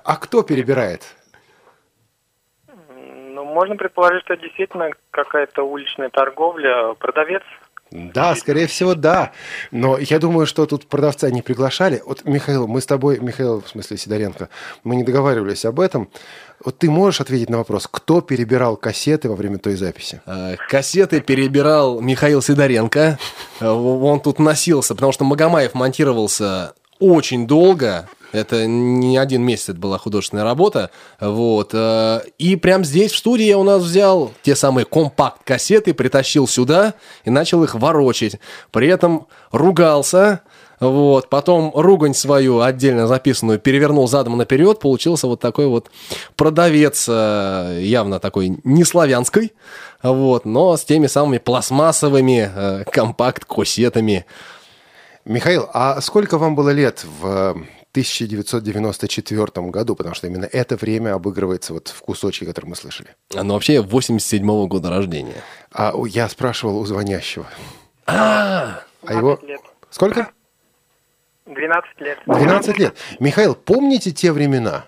[0.05, 1.03] А кто перебирает?
[2.67, 6.95] Ну, можно предположить, что действительно какая-то уличная торговля.
[6.95, 7.43] Продавец
[7.91, 9.33] Да, скорее всего, да.
[9.71, 12.03] Но я думаю, что тут продавца не приглашали.
[12.07, 14.49] Вот, Михаил, мы с тобой, Михаил, в смысле Сидоренко,
[14.85, 16.09] мы не договаривались об этом.
[16.65, 20.21] Вот ты можешь ответить на вопрос, кто перебирал кассеты во время той записи?
[20.27, 23.19] Э, Кассеты перебирал Михаил Сидоренко.
[23.61, 28.09] Э, Он тут носился, потому что Магомаев монтировался очень долго.
[28.33, 30.91] Это не один месяц это была художественная работа.
[31.19, 31.71] Вот.
[31.73, 36.95] э, И прямо здесь, в студии, я у нас взял те самые компакт-кассеты, притащил сюда
[37.25, 38.37] и начал их ворочать.
[38.71, 40.43] При этом ругался.
[40.81, 45.91] Вот, потом ругань свою отдельно записанную перевернул задом наперед, получился вот такой вот
[46.37, 49.53] продавец, э, явно такой не славянской,
[50.03, 54.25] вот, но с теми самыми пластмассовыми э, компакт-кассетами.
[55.27, 57.51] Михаил, а сколько вам было лет в
[57.91, 59.95] 1994 году?
[59.95, 63.11] Потому что именно это время обыгрывается вот в кусочке, который мы слышали.
[63.35, 65.43] Но вообще 87 года рождения.
[65.73, 67.47] А я спрашивал у звонящего.
[68.07, 69.37] А, А его...
[69.37, 69.61] 12 лет.
[69.91, 70.31] Сколько?
[71.51, 72.19] 12 лет.
[72.27, 72.97] 12 лет.
[73.19, 74.85] Михаил, помните те времена?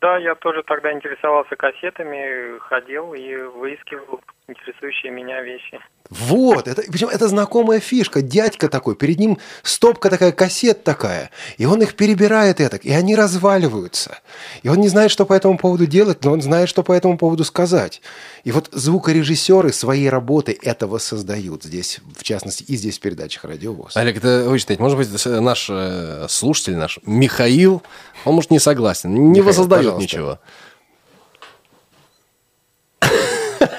[0.00, 4.20] Да, я тоже тогда интересовался кассетами, ходил и выискивал
[4.50, 5.80] интересующие меня вещи.
[6.10, 8.20] Вот, это, причем это знакомая фишка.
[8.20, 11.30] Дядька такой, перед ним стопка такая, кассет такая.
[11.56, 14.18] И он их перебирает это, и они разваливаются.
[14.64, 17.16] И он не знает, что по этому поводу делать, но он знает, что по этому
[17.16, 18.02] поводу сказать.
[18.42, 23.72] И вот звукорежиссеры своей работы этого создают здесь, в частности, и здесь в передачах «Радио
[23.72, 23.96] ВОЗ».
[23.96, 24.80] Олег, это вычитать.
[24.80, 27.82] Может быть, наш э, слушатель, наш Михаил,
[28.24, 30.02] он, может, не согласен, не Михаил, воссоздает пожалуйста.
[30.02, 30.38] ничего.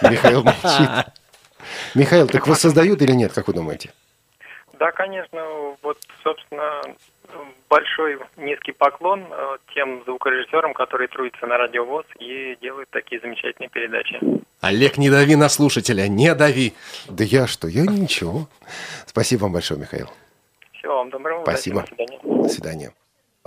[0.09, 0.89] Михаил молчит.
[1.95, 3.91] Михаил, так воссоздают или нет, как вы думаете?
[4.79, 5.39] Да, конечно.
[5.83, 6.81] Вот, собственно,
[7.69, 14.19] большой низкий поклон э, тем звукорежиссерам, которые трудятся на радиовоз и делают такие замечательные передачи.
[14.59, 16.73] Олег, не дави на слушателя, не дави.
[17.07, 18.47] Да я что, я ничего.
[19.05, 20.09] Спасибо вам большое, Михаил.
[20.73, 21.43] Всего вам доброго.
[21.43, 21.81] Спасибо.
[21.81, 22.19] До свидания.
[22.23, 22.93] До свидания.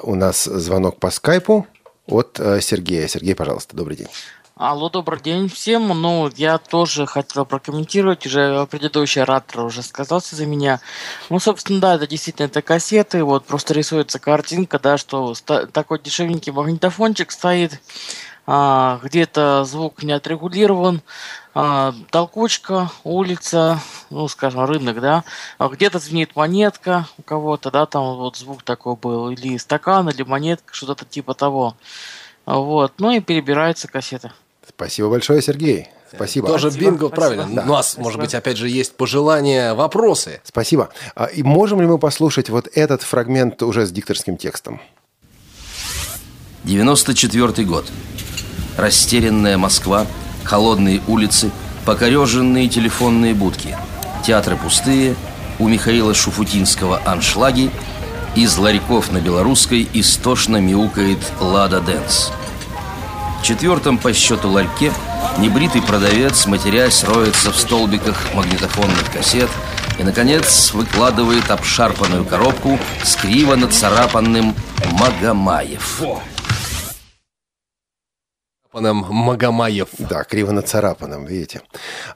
[0.03, 1.67] У нас звонок по скайпу
[2.07, 3.07] от э, Сергея.
[3.09, 4.09] Сергей, пожалуйста, добрый день.
[4.57, 5.89] Алло, добрый день всем.
[6.01, 10.81] Ну, я тоже хотел прокомментировать, уже предыдущий оратор уже сказался за меня.
[11.29, 15.35] Ну, собственно, да, это действительно это кассеты, вот просто рисуется картинка, да, что
[15.73, 17.81] такой дешевенький магнитофончик стоит,
[18.47, 21.03] а, где-то звук не отрегулирован,
[21.53, 23.81] а, толкучка, улица,
[24.11, 25.25] ну, скажем, рынок, да,
[25.59, 30.23] а где-то звенит монетка у кого-то, да, там вот звук такой был, или стакан, или
[30.23, 31.75] монетка, что-то типа того.
[32.47, 34.31] Вот, ну и перебираются кассеты.
[34.77, 35.89] Спасибо большое, Сергей.
[36.15, 36.47] Спасибо.
[36.49, 37.17] Тоже Спасибо, бинго, спасибо.
[37.17, 37.49] правильно.
[37.51, 37.63] Да.
[37.63, 40.41] У нас, может быть, опять же, есть пожелания, вопросы.
[40.45, 40.91] Спасибо.
[41.17, 44.81] А, И можем ли мы послушать вот этот фрагмент уже с дикторским текстом?
[46.65, 47.87] 94 год.
[48.77, 50.07] Растерянная Москва,
[50.45, 51.51] холодные улицы,
[51.85, 53.77] покореженные телефонные будки.
[54.25, 55.15] Театры пустые,
[55.59, 57.71] у Михаила Шуфутинского аншлаги,
[58.35, 62.33] из ларьков на Белорусской истошно мяукает «Лада Дэнс».
[63.45, 64.91] Четвертом по счету ларьке
[65.37, 69.51] небритый продавец, матерясь, роется в столбиках магнитофонных кассет
[69.99, 74.55] и, наконец, выкладывает обшарпанную коробку с криво нацарапанным
[74.93, 76.01] «Магомаев».
[78.75, 79.89] Паном Магомаев.
[80.01, 81.61] Да, криво нацарапанным, видите.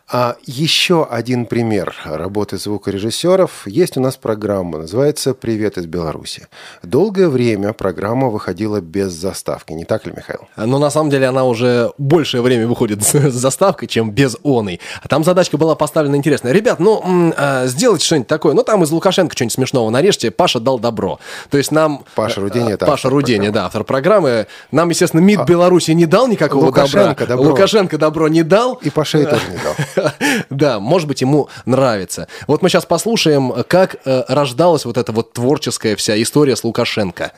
[0.08, 3.62] А еще один пример работы звукорежиссеров.
[3.66, 6.48] Есть у нас программа, называется «Привет из Беларуси».
[6.82, 10.48] Долгое время программа выходила без заставки, не так ли, Михаил?
[10.56, 14.80] Но на самом деле она уже большее время выходит с заставкой, чем без оной.
[15.00, 16.50] А там задачка была поставлена интересная.
[16.50, 18.54] Ребят, ну, а, сделайте что-нибудь такое.
[18.54, 20.32] Ну, там из Лукашенко что-нибудь смешного нарежьте.
[20.32, 21.20] Паша дал добро.
[21.50, 22.02] То есть нам...
[22.16, 23.50] Паша Рудени, это Паша программы.
[23.52, 24.46] да, автор программы.
[24.72, 27.35] Нам, естественно, МИД Беларуси не дал никакого Лукашенко добра.
[27.35, 27.49] добро.
[27.49, 28.79] Лукашенко добро не дал.
[28.85, 30.11] И Пашей тоже не дал.
[30.49, 32.27] Да, может быть, ему нравится.
[32.47, 37.31] Вот мы сейчас послушаем, как э, рождалась вот эта вот творческая вся история с Лукашенко.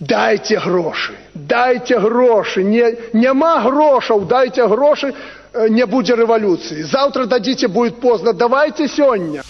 [0.00, 2.64] Дайте гроші, дайте гроші.
[2.64, 5.12] Не, нема грошей, дайте гроші,
[5.54, 6.84] е, не буде революції.
[6.84, 8.32] Завтра дадите, будет поздно.
[8.32, 9.40] Давайте сьогодні.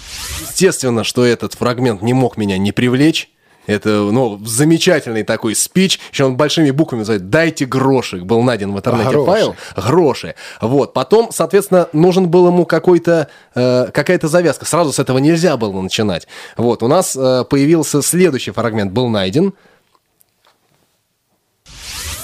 [0.43, 3.29] Естественно, что этот фрагмент не мог меня не привлечь.
[3.68, 6.00] Это, ну, замечательный такой спич.
[6.12, 8.18] Еще он большими буквами называет «Дайте гроши».
[8.18, 9.26] Был найден в интернете Гроши.
[9.26, 9.56] файл.
[9.76, 10.36] Гроши.
[10.62, 10.94] Вот.
[10.94, 14.66] Потом, соответственно, нужен был ему какой-то, э, какая-то завязка.
[14.66, 16.28] Сразу с этого нельзя было начинать.
[16.58, 16.82] Вот.
[16.84, 18.92] У нас э, появился следующий фрагмент.
[18.92, 19.54] Был найден.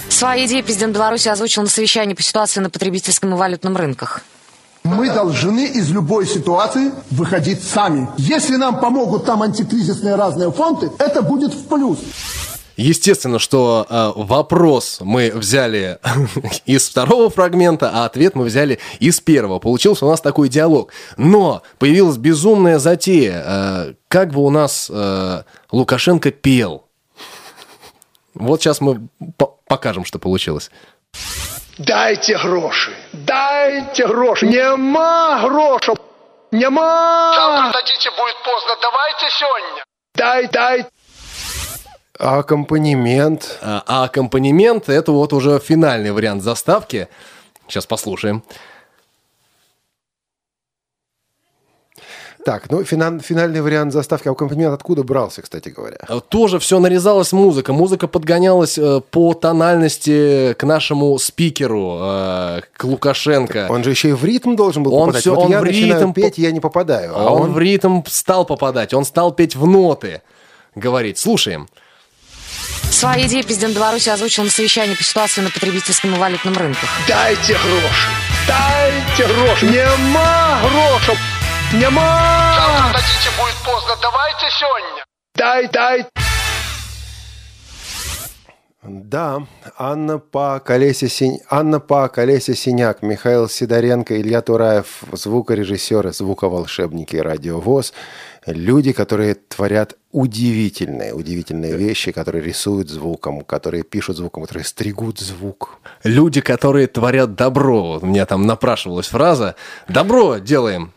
[0.09, 4.23] Свои идеи президент Беларуси озвучил на совещании по ситуации на потребительском и валютном рынках.
[4.87, 8.07] Мы должны из любой ситуации выходить сами.
[8.17, 11.99] Если нам помогут там антикризисные разные фонды, это будет в плюс.
[12.77, 15.99] Естественно, что э, вопрос мы взяли
[16.65, 19.59] из второго фрагмента, а ответ мы взяли из первого.
[19.59, 20.93] Получился у нас такой диалог.
[21.17, 23.43] Но появилась безумная затея.
[23.45, 26.85] Э, как бы у нас э, Лукашенко пел.
[28.35, 30.71] Вот сейчас мы по- покажем, что получилось.
[31.78, 34.46] Дайте гроші, дайте гроші.
[34.46, 35.94] Нема грошей,
[36.52, 37.32] нема.
[37.34, 38.76] Завтра дадите, будет поздно.
[38.82, 39.82] Давайте сьогодні.
[40.14, 40.84] Дай, дай.
[42.20, 43.58] А аккомпанемент?
[43.62, 47.08] А, а аккомпанемент это вот уже финальный вариант заставки.
[47.66, 48.42] Сейчас послушаем.
[52.47, 54.29] Так, ну финал- финальный вариант заставки.
[54.29, 55.97] А аккомпанемент откуда брался, кстати говоря?
[56.07, 57.73] Э, Тоже все нарезалась музыка.
[57.73, 63.67] Музыка подгонялась э, по тональности к нашему спикеру, э, к Лукашенко.
[63.69, 65.21] Он же еще и в ритм должен был Он попадать.
[65.23, 67.11] всё- вот он я в ритм петь, я не попадаю.
[67.17, 70.21] А он, он, в ритм стал попадать, он стал петь в ноты.
[70.75, 71.67] Говорить, слушаем.
[72.89, 76.89] Свои идеи президент Беларуси озвучил на совещании по ситуации на потребительском и валютном рынках.
[77.07, 78.07] Дайте гроші,
[78.47, 79.65] дайте гроші.
[79.65, 81.15] Нема грошей,
[81.73, 82.55] нема.
[82.55, 83.95] Завтра дадите, будет поздно.
[84.01, 85.01] Давайте сьогодні.
[85.35, 86.05] Дай, дай.
[88.89, 89.41] Да,
[89.77, 97.93] Анна по колесе Син- Анна по колесе Синяк, Михаил Сидоренко, Илья Тураев, звукорежиссеры, звуковолшебники радиовоз.
[98.45, 105.79] Люди, которые творят удивительные, удивительные вещи, которые рисуют звуком, которые пишут звуком, которые стригут звук.
[106.05, 107.99] Люди, которые творят добро.
[108.01, 109.55] У меня там напрашивалась фраза.
[109.89, 110.91] Добро делаем.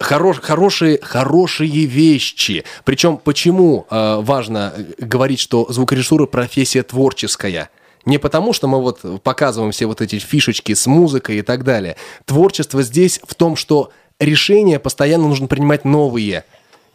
[0.00, 2.64] Хорош, хорошие, хорошие вещи.
[2.84, 7.68] Причем почему э, важно э, говорить, что звукорежиссура профессия творческая?
[8.06, 11.96] Не потому, что мы вот показываем все вот эти фишечки с музыкой и так далее.
[12.24, 16.44] Творчество здесь в том, что решения постоянно нужно принимать новые.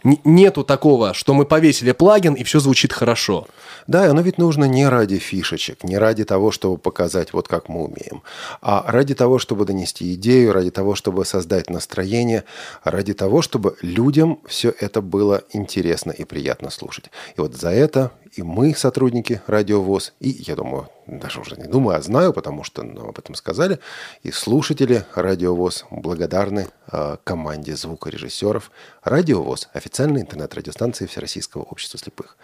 [0.04, 3.48] Нету такого, что мы повесили плагин и все звучит хорошо.
[3.88, 7.70] Да, и оно ведь нужно не ради фишечек, не ради того, чтобы показать, вот как
[7.70, 8.22] мы умеем,
[8.62, 12.44] а ради того, чтобы донести идею, ради того, чтобы создать настроение,
[12.84, 17.06] ради того, чтобы людям все это было интересно и приятно слушать.
[17.36, 21.66] И вот за это и мы, сотрудники Радио ВОЗ, и, я думаю, даже уже не
[21.66, 23.80] думаю, а знаю, потому что нам об этом сказали,
[24.24, 28.72] и слушатели Радио ВОЗ благодарны э, команде звукорежиссеров
[29.04, 32.38] Радио ВОЗ, официальной интернет-радиостанции Всероссийского общества слепых.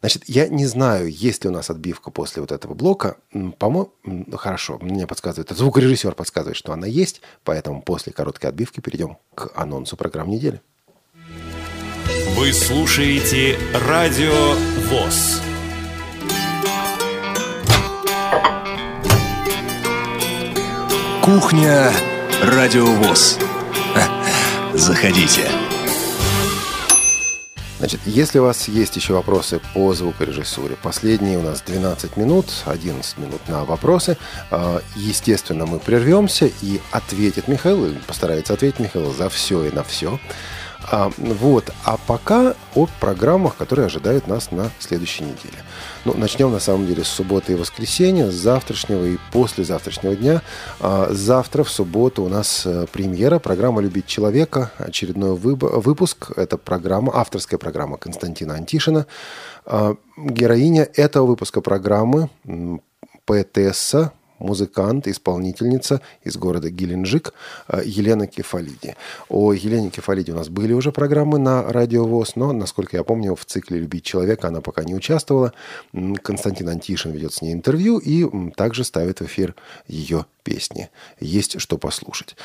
[0.00, 3.16] Значит, я не знаю, есть ли у нас отбивка после вот этого блока.
[3.58, 9.16] По-моему, ну, хорошо, мне подсказывает, звукорежиссер подсказывает, что она есть, поэтому после короткой отбивки перейдем
[9.34, 10.60] к анонсу программ недели.
[12.36, 13.56] Вы слушаете
[13.86, 14.54] Радио
[14.88, 15.40] ВОЗ.
[21.22, 21.92] Кухня
[22.42, 23.38] Радио ВОЗ.
[24.74, 25.48] Заходите.
[27.78, 33.18] Значит, если у вас есть еще вопросы по звукорежиссуре, последние у нас 12 минут, 11
[33.18, 34.16] минут на вопросы.
[34.50, 40.18] А, Естественно, мы прервемся и ответит Михаил, постарается ответить Михаил за все и на все.
[40.90, 41.70] А, вот.
[41.84, 45.58] А пока о программах, которые ожидают нас на следующей неделе.
[46.04, 50.42] Ну, начнем на самом деле с субботы и воскресенья, с завтрашнего и послезавтрашнего дня.
[50.80, 56.30] А, завтра в субботу у нас э, премьера, программа «Любить человека», очередной выпуск.
[56.36, 59.06] Это программа, авторская программа Константина Антишина.
[59.64, 62.28] А, героиня этого выпуска программы
[63.24, 67.34] поэтесса, музыкант, исполнительница из города Геленджик
[67.68, 68.96] э, Елена Кефалиди.
[69.28, 73.34] О Елене Кефалиди у нас были уже программы на Радио ВОЗ, но, насколько я помню,
[73.34, 75.52] в цикле «Любить человека» она пока не участвовала.
[76.22, 79.54] Константин Антишин ведет с ней интервью и также ставит в эфир
[79.86, 80.90] ее песни.
[81.20, 82.36] Есть что послушать.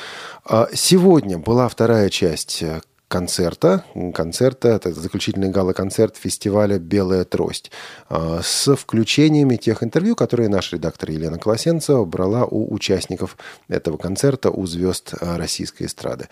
[0.44, 2.80] А Сегодня была вторая часть э,
[3.10, 3.84] концерта.
[4.14, 7.72] Концерта, это заключительный гала-концерт фестиваля «Белая трость»
[8.08, 13.36] а, с включениями тех интервью, которые наш редактор Елена Колосенцева брала у участников
[13.68, 16.28] этого концерта, у звезд а, российской эстрады.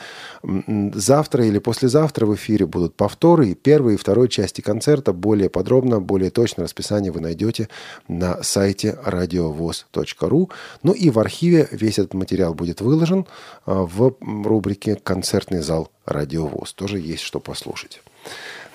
[0.95, 5.13] Завтра или послезавтра в эфире будут повторы и первой, и второй части концерта.
[5.13, 7.69] Более подробно, более точно расписание вы найдете
[8.07, 10.51] на сайте радиовоз.ру.
[10.85, 13.27] Ну и в архиве весь этот материал будет выложен
[13.67, 16.73] а, в рубрике «Концертный зал Радиовоз».
[16.73, 18.03] Тоже есть что послушать.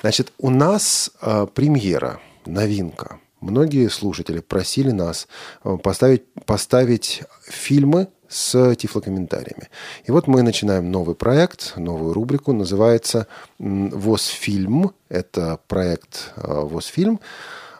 [0.01, 3.19] Значит, у нас э, премьера, новинка.
[3.41, 5.27] Многие слушатели просили нас
[5.63, 9.69] э, поставить, поставить фильмы с тифлокомментариями.
[10.05, 13.27] И вот мы начинаем новый проект, новую рубрику, называется
[13.59, 14.91] м, «ВОЗ-фильм».
[15.09, 17.19] Это проект э, «ВОЗ-фильм».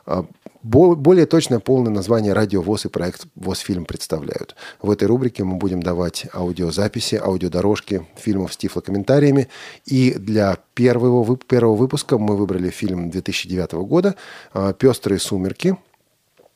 [0.06, 0.28] А, бо-
[0.64, 4.56] Более точное полное название «Радио ВОЗ» и проект «ВОЗ-фильм» представляют.
[4.80, 9.48] В этой рубрике мы будем давать аудиозаписи, аудиодорожки фильмов с тифлокомментариями.
[9.84, 14.14] И для первого, первого выпуска мы выбрали фильм 2009 года
[14.54, 15.76] а, «Пестрые сумерки».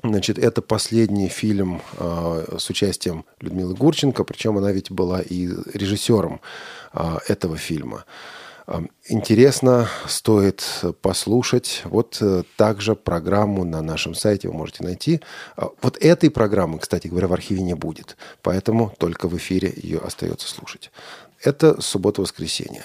[0.03, 6.41] Значит, это последний фильм э, с участием Людмилы Гурченко, причем она ведь была и режиссером
[6.95, 8.05] э, этого фильма.
[9.09, 10.63] Интересно, стоит
[11.01, 11.81] послушать.
[11.85, 15.23] Вот э, также программу на нашем сайте вы можете найти.
[15.57, 19.99] Э, Вот этой программы, кстати говоря, в архиве не будет, поэтому только в эфире ее
[20.01, 20.91] остается слушать.
[21.43, 22.85] Это суббота-воскресенье.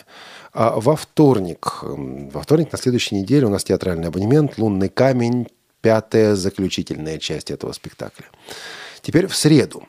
[0.54, 5.48] А во вторник, во вторник на следующей неделе у нас театральный абонемент «Лунный камень»,
[5.82, 8.28] пятая заключительная часть этого спектакля.
[9.02, 9.84] Теперь в среду.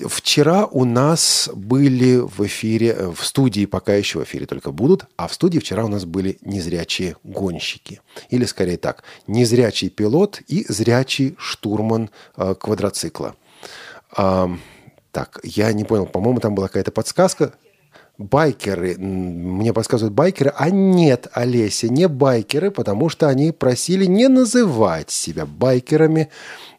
[0.00, 5.06] Вчера у нас были в эфире, э, в студии пока еще в эфире только будут,
[5.16, 8.00] а в студии вчера у нас были незрячие гонщики.
[8.30, 13.36] Или скорее так, незрячий пилот и зрячий штурман э, квадроцикла.
[14.16, 14.50] А,
[15.12, 17.54] так, я не понял, по-моему, там была какая-то подсказка.
[18.16, 25.10] Байкеры, мне подсказывают байкеры, а нет, Олеся, не байкеры, потому что они просили не называть
[25.10, 26.30] себя байкерами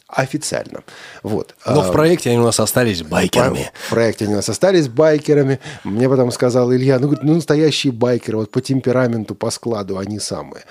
[0.07, 0.83] официально.
[1.23, 1.55] Вот.
[1.65, 3.71] Но в А, проекте они у нас остались байкерами.
[3.87, 5.59] в проекте они у нас остались байкерами.
[5.83, 10.63] Мне потом сказал Илья, ну, ну, настоящие байкеры, вот по темпераменту, по складу они самые.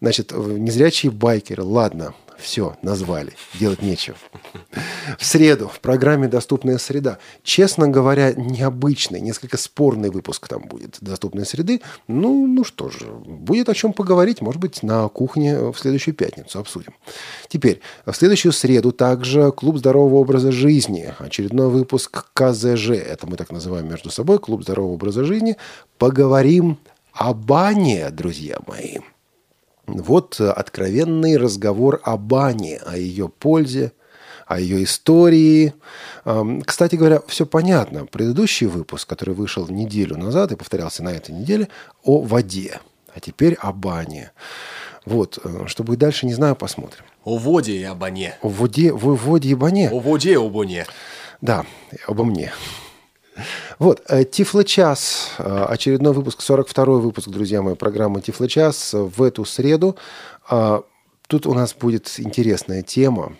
[0.00, 4.16] Значит, незрячие байкеры, ладно, все, назвали, делать нечего.
[5.18, 7.18] В среду в программе «Доступная среда».
[7.42, 11.80] Честно говоря, необычный, несколько спорный выпуск там будет «Доступной среды».
[12.08, 16.58] Ну, ну что же, будет о чем поговорить, может быть, на кухне в следующую пятницу
[16.58, 16.94] обсудим.
[17.48, 21.14] Теперь, в следующую среду также «Клуб здорового образа жизни».
[21.18, 22.90] Очередной выпуск КЗЖ.
[22.90, 25.56] Это мы так называем между собой, «Клуб здорового образа жизни».
[25.98, 26.78] Поговорим
[27.12, 28.98] о бане, друзья мои.
[29.86, 33.92] Вот э, откровенный разговор о бане, о ее пользе,
[34.46, 35.74] о ее истории.
[36.24, 38.06] Эм, Кстати говоря, все понятно.
[38.06, 41.68] Предыдущий выпуск, который вышел неделю назад и повторялся на этой неделе,
[42.04, 42.80] о воде.
[43.14, 44.32] А теперь о бане.
[45.04, 47.04] Вот, э, что будет дальше, не знаю, посмотрим.
[47.24, 48.34] О воде и о бане.
[48.42, 49.90] О воде, в воде и бане.
[49.90, 50.86] О воде и о.
[51.40, 51.66] Да,
[52.06, 52.52] обо мне.
[53.78, 59.96] Вот, э, Тифло-час, э, очередной выпуск, 42-й выпуск, друзья мои, программы Тифло-час в эту среду.
[60.48, 60.82] А,
[61.32, 63.36] Тут у нас будет интересная тема.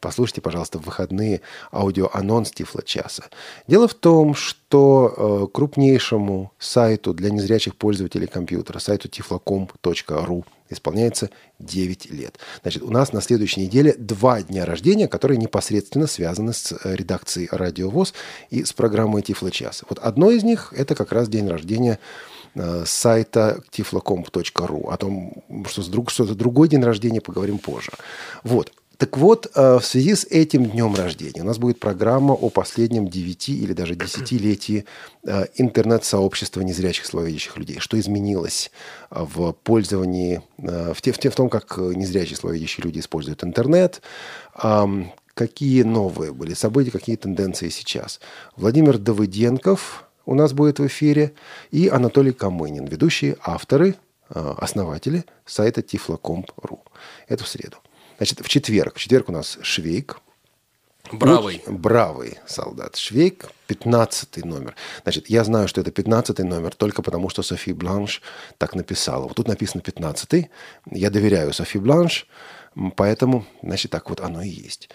[0.00, 1.40] Послушайте, пожалуйста, в выходные
[1.72, 3.24] аудиоанонс Тифло-часа.
[3.66, 12.10] Дело в том, что э, крупнейшему сайту для незрячих пользователей компьютера, сайту tiflocom.ru, исполняется 9
[12.10, 12.38] лет.
[12.62, 17.48] Значит, у нас на следующей неделе два дня рождения, которые непосредственно связаны с э, редакцией
[17.50, 18.14] «Радио ВОЗ»
[18.50, 19.84] и с программой «Тифло-час».
[19.88, 21.98] Вот одно из них– это как раз день рождения
[22.54, 24.90] э, сайта tiflocomp.ru.
[24.90, 27.92] О том, что с друг, что-то другой день рождения, поговорим позже.
[28.44, 28.72] Вот.
[28.98, 33.08] Так вот, э, в связи с этим днем рождения у нас будет программа о последнем
[33.08, 34.86] 9 или даже 10-летии
[35.24, 37.78] э, интернет-сообщества незрячих слабовидящих людей.
[37.78, 38.70] Что изменилось
[39.10, 44.00] э, в пользовании, в, те, в, те, в том, как незрячие слабовидящие люди используют интернет,
[45.34, 48.20] какие новые были события, какие тенденции сейчас.
[48.56, 51.34] Владимир Давыденков у нас будет в эфире
[51.70, 53.96] и Анатолий Камынин, ведущие авторы,
[54.28, 56.78] основатели сайта tiflocomp.ru.
[57.28, 57.76] Это в среду.
[58.16, 58.96] Значит, в четверг.
[58.96, 60.20] В четверг у нас Швейк.
[61.12, 61.62] Бравый.
[61.66, 62.96] Ну, бравый солдат.
[62.96, 64.74] Швейк, 15 номер.
[65.02, 68.22] Значит, я знаю, что это 15 номер только потому, что Софи Бланш
[68.58, 69.24] так написала.
[69.24, 70.50] Вот тут написано 15
[70.90, 72.26] Я доверяю Софи Бланш,
[72.96, 74.88] поэтому, значит, так вот оно и есть.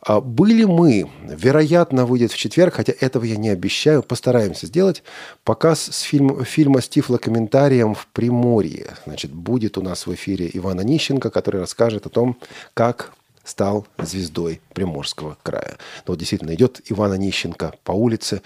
[0.00, 5.02] А были мы, вероятно, выйдет в четверг, хотя этого я не обещаю, постараемся сделать,
[5.44, 8.94] показ с фильм, фильма с тифлокомментарием в Приморье.
[9.04, 12.38] Значит, будет у нас в эфире Ивана Нищенко, который расскажет о том,
[12.74, 13.12] как
[13.44, 15.76] стал звездой Приморского края.
[16.06, 18.42] Но вот действительно идет Ивана Нищенко по улице,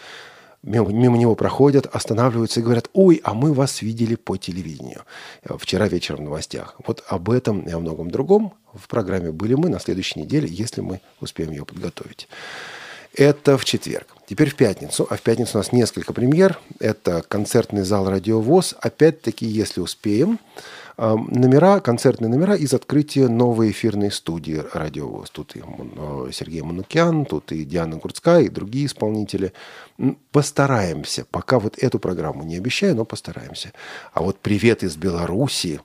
[0.62, 5.02] мимо, него проходят, останавливаются и говорят, ой, а мы вас видели по телевидению
[5.58, 6.76] вчера вечером в новостях.
[6.86, 10.80] Вот об этом и о многом другом в программе «Были мы» на следующей неделе, если
[10.80, 12.28] мы успеем ее подготовить.
[13.14, 14.06] Это в четверг.
[14.28, 15.06] Теперь в пятницу.
[15.10, 16.60] А в пятницу у нас несколько премьер.
[16.78, 18.76] Это концертный зал «Радиовоз».
[18.80, 20.38] Опять-таки, если успеем,
[21.00, 25.30] номера, концертные номера из открытия новой эфирной студии «Радиовоз».
[25.30, 25.62] Тут и
[26.32, 29.54] Сергей Манукян, тут и Диана Курцкая, и другие исполнители.
[30.30, 31.24] Постараемся.
[31.30, 33.72] Пока вот эту программу не обещаю, но постараемся.
[34.12, 35.80] А вот «Привет из Беларуси»,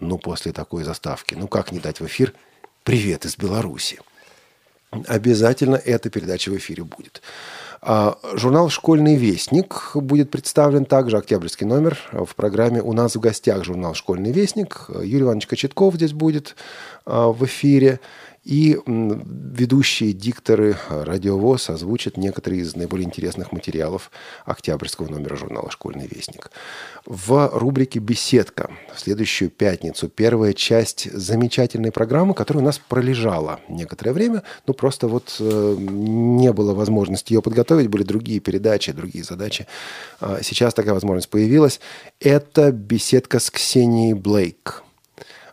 [0.00, 2.34] ну, после такой заставки, ну, как не дать в эфир
[2.82, 4.00] «Привет из Беларуси».
[5.06, 7.22] Обязательно эта передача в эфире будет.
[7.82, 13.64] А, журнал «Школьный вестник» будет представлен также, октябрьский номер, в программе «У нас в гостях»
[13.64, 14.86] журнал «Школьный вестник».
[15.02, 16.56] Юрий Иванович Кочетков здесь будет
[17.06, 18.00] а, в эфире.
[18.42, 24.10] И ведущие дикторы «Радиовоз» озвучат некоторые из наиболее интересных материалов
[24.46, 26.50] октябрьского номера журнала «Школьный вестник».
[27.04, 34.12] В рубрике «Беседка» в следующую пятницу первая часть замечательной программы, которая у нас пролежала некоторое
[34.12, 39.66] время, ну просто вот э, не было возможности ее подготовить, были другие передачи, другие задачи.
[40.18, 41.78] А сейчас такая возможность появилась.
[42.20, 44.82] Это беседка с Ксенией Блейк.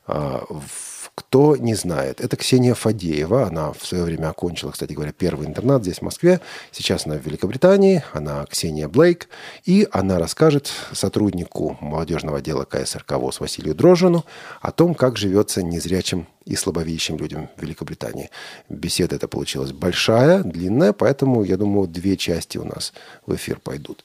[0.06, 0.87] А, в
[1.18, 3.48] кто не знает, это Ксения Фадеева.
[3.48, 6.42] Она в свое время окончила, кстати говоря, первый интернат здесь, в Москве.
[6.72, 8.04] Сейчас она в Великобритании.
[8.14, 9.28] Она Ксения Блейк.
[9.66, 14.26] И она расскажет сотруднику молодежного отдела КСРК ВОЗ Василию Дрожжину
[14.62, 18.30] о том, как живется незрячим и слабовидящим людям в Великобритании.
[18.70, 22.94] Беседа эта получилась большая, длинная, поэтому, я думаю, две части у нас
[23.26, 24.04] в эфир пойдут.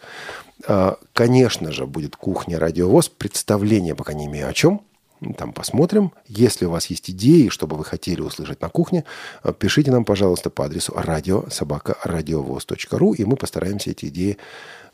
[0.66, 3.10] А, конечно же, будет кухня радиовоз.
[3.10, 4.80] Представление пока не имею о чем–
[5.36, 6.12] там посмотрим.
[6.26, 9.04] Если у вас есть идеи, чтобы вы хотели услышать на кухне,
[9.44, 14.38] э, пишите нам, пожалуйста, по адресу радио собака радиовоз.ру, и мы постараемся эти идеи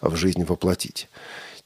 [0.00, 1.08] в жизнь воплотить.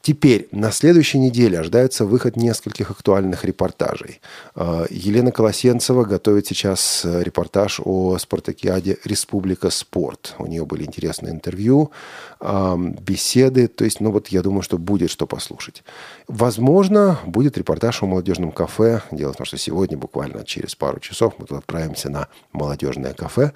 [0.03, 4.20] Теперь на следующей неделе ожидается выход нескольких актуальных репортажей.
[4.57, 10.34] А, Елена Колосенцева готовит сейчас э, репортаж о спартакиаде «Республика спорт».
[10.38, 11.92] У нее были интересные интервью,
[12.40, 13.68] беседы.
[13.68, 15.84] То есть, ну вот я думаю, что будет что послушать.
[16.26, 19.03] Возможно, будет репортаж о молодежном кафе.
[19.12, 23.53] Дело в том, что сегодня, буквально через пару часов, мы туда отправимся на молодежное кафе.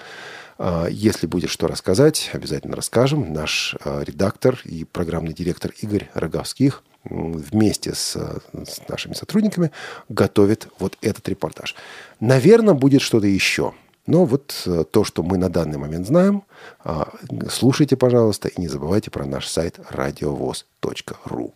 [0.59, 3.33] А, если будет что рассказать, обязательно расскажем.
[3.33, 9.71] Наш а, редактор и программный директор Игорь Роговских вместе с, с нашими сотрудниками
[10.09, 11.77] готовит вот этот репортаж.
[12.19, 13.75] Наверное, будет что-то еще.
[14.07, 16.45] Но вот то, что мы на данный момент знаем,
[16.85, 17.13] а,
[17.51, 21.55] слушайте, пожалуйста, и не забывайте про наш сайт радиовоз.ру.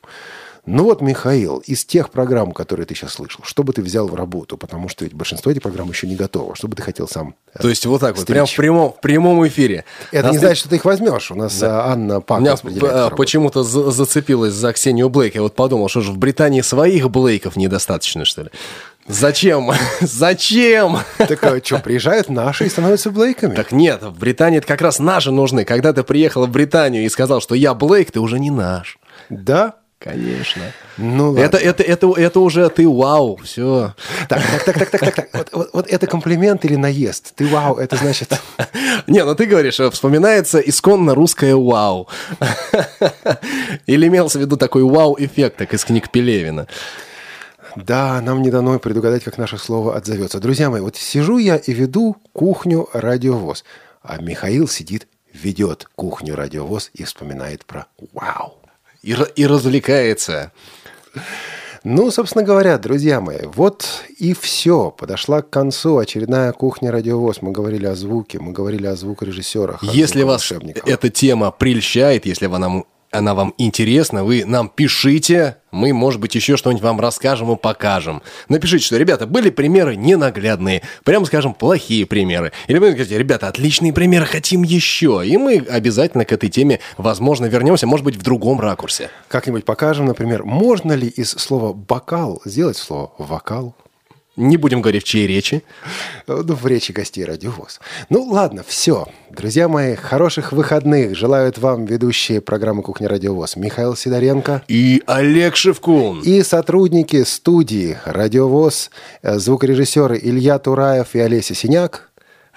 [0.67, 4.15] Ну вот, Михаил, из тех программ, которые ты сейчас слышал, что бы ты взял в
[4.15, 4.57] работу?
[4.59, 6.55] Потому что ведь большинство этих программ еще не готово.
[6.55, 8.35] Что бы ты хотел сам э, То есть вот так вот, стричь?
[8.35, 9.85] прям в прямом, в прямом эфире.
[10.13, 11.31] Это Нас не значит, что ты их возьмешь.
[11.31, 13.17] У нас а, Анна Пак Меня работу.
[13.17, 15.35] почему-то за- зацепилось за Ксению Блейк.
[15.35, 18.51] Я вот подумал, что же в Британии своих Блейков недостаточно, что ли?
[19.09, 19.73] Зачем?
[20.01, 20.99] Зачем?
[21.17, 23.55] Так а что, приезжают наши и становятся Блейками?
[23.55, 25.65] Так нет, в Британии это как раз наши нужны.
[25.65, 28.99] Когда ты приехал в Британию и сказал, что я Блейк, ты уже не наш.
[29.31, 29.75] Да?
[30.01, 30.63] Конечно.
[30.97, 31.41] Ну ладно.
[31.41, 33.95] Это, это, это, это уже ты вау, все.
[34.31, 35.29] Так, так, так, так, так, так, так.
[35.35, 37.35] Вот, вот- вот это комплимент или наезд?
[37.37, 38.33] Ты вау, это значит...
[39.07, 42.09] Не, ну ты говоришь, э, вспоминается исконно русское вау.
[43.87, 46.67] Или имелся в виду такой вау-эффект, так из книг Пелевина.
[47.77, 50.41] Да, нам не дано предугадать, как наше слово отзовется.
[50.41, 53.65] Друзья мои, вот сижу я и веду кухню радиовоз,
[54.03, 57.85] а Михаил сидит, ведет кухню радиовоз и вспоминает про
[58.15, 58.60] вау.
[59.03, 60.53] И, и развлекается.
[61.83, 63.87] Ну, собственно говоря, друзья мои, вот
[64.19, 64.91] и все.
[64.91, 67.41] Подошла к концу очередная кухня радиовоз.
[67.41, 69.83] Мы говорили о звуке, мы говорили о звукорежиссерах.
[69.83, 70.53] о Если вас
[70.85, 76.35] эта тема прельщает, если она, нам- она вам интересна, вы нам пишите, мы, может быть,
[76.35, 78.23] еще что-нибудь вам расскажем и покажем.
[78.49, 82.53] Напишите, что, ребята, были примеры ненаглядные, прямо скажем, плохие примеры.
[82.69, 85.23] Или вы говорите, ребята, отличные примеры, хотим еще.
[85.25, 89.11] И мы обязательно к этой теме, возможно, вернемся, может быть, в другом ракурсе.
[89.29, 93.75] Как-нибудь покажем, например, можно ли из слова «бокал» сделать слово «вокал»?
[94.37, 95.63] Не будем говорить в чьей речи.
[96.27, 97.81] Ну, в речи гостей радиовоз.
[98.09, 99.07] Ну, ладно, все.
[99.31, 106.21] Друзья мои, хороших выходных желают вам ведущие программы «Кухня радиовоз» Михаил Сидоренко И Олег Шевкун.
[106.23, 108.91] и сотрудники студии «Радиовоз»,
[109.23, 112.11] э, звукорежиссеры Илья Тураев и Олеся Синяк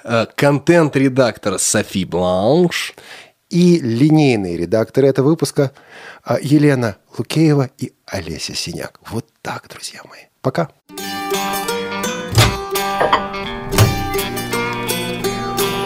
[0.04, 2.94] Э, Контент-редактор Софи Бланш.
[3.50, 5.72] и линейные редакторы этого выпуска
[6.26, 9.00] э, Елена Лукеева и Олеся Синяк.
[9.10, 10.22] Вот так, друзья мои.
[10.42, 10.70] Пока.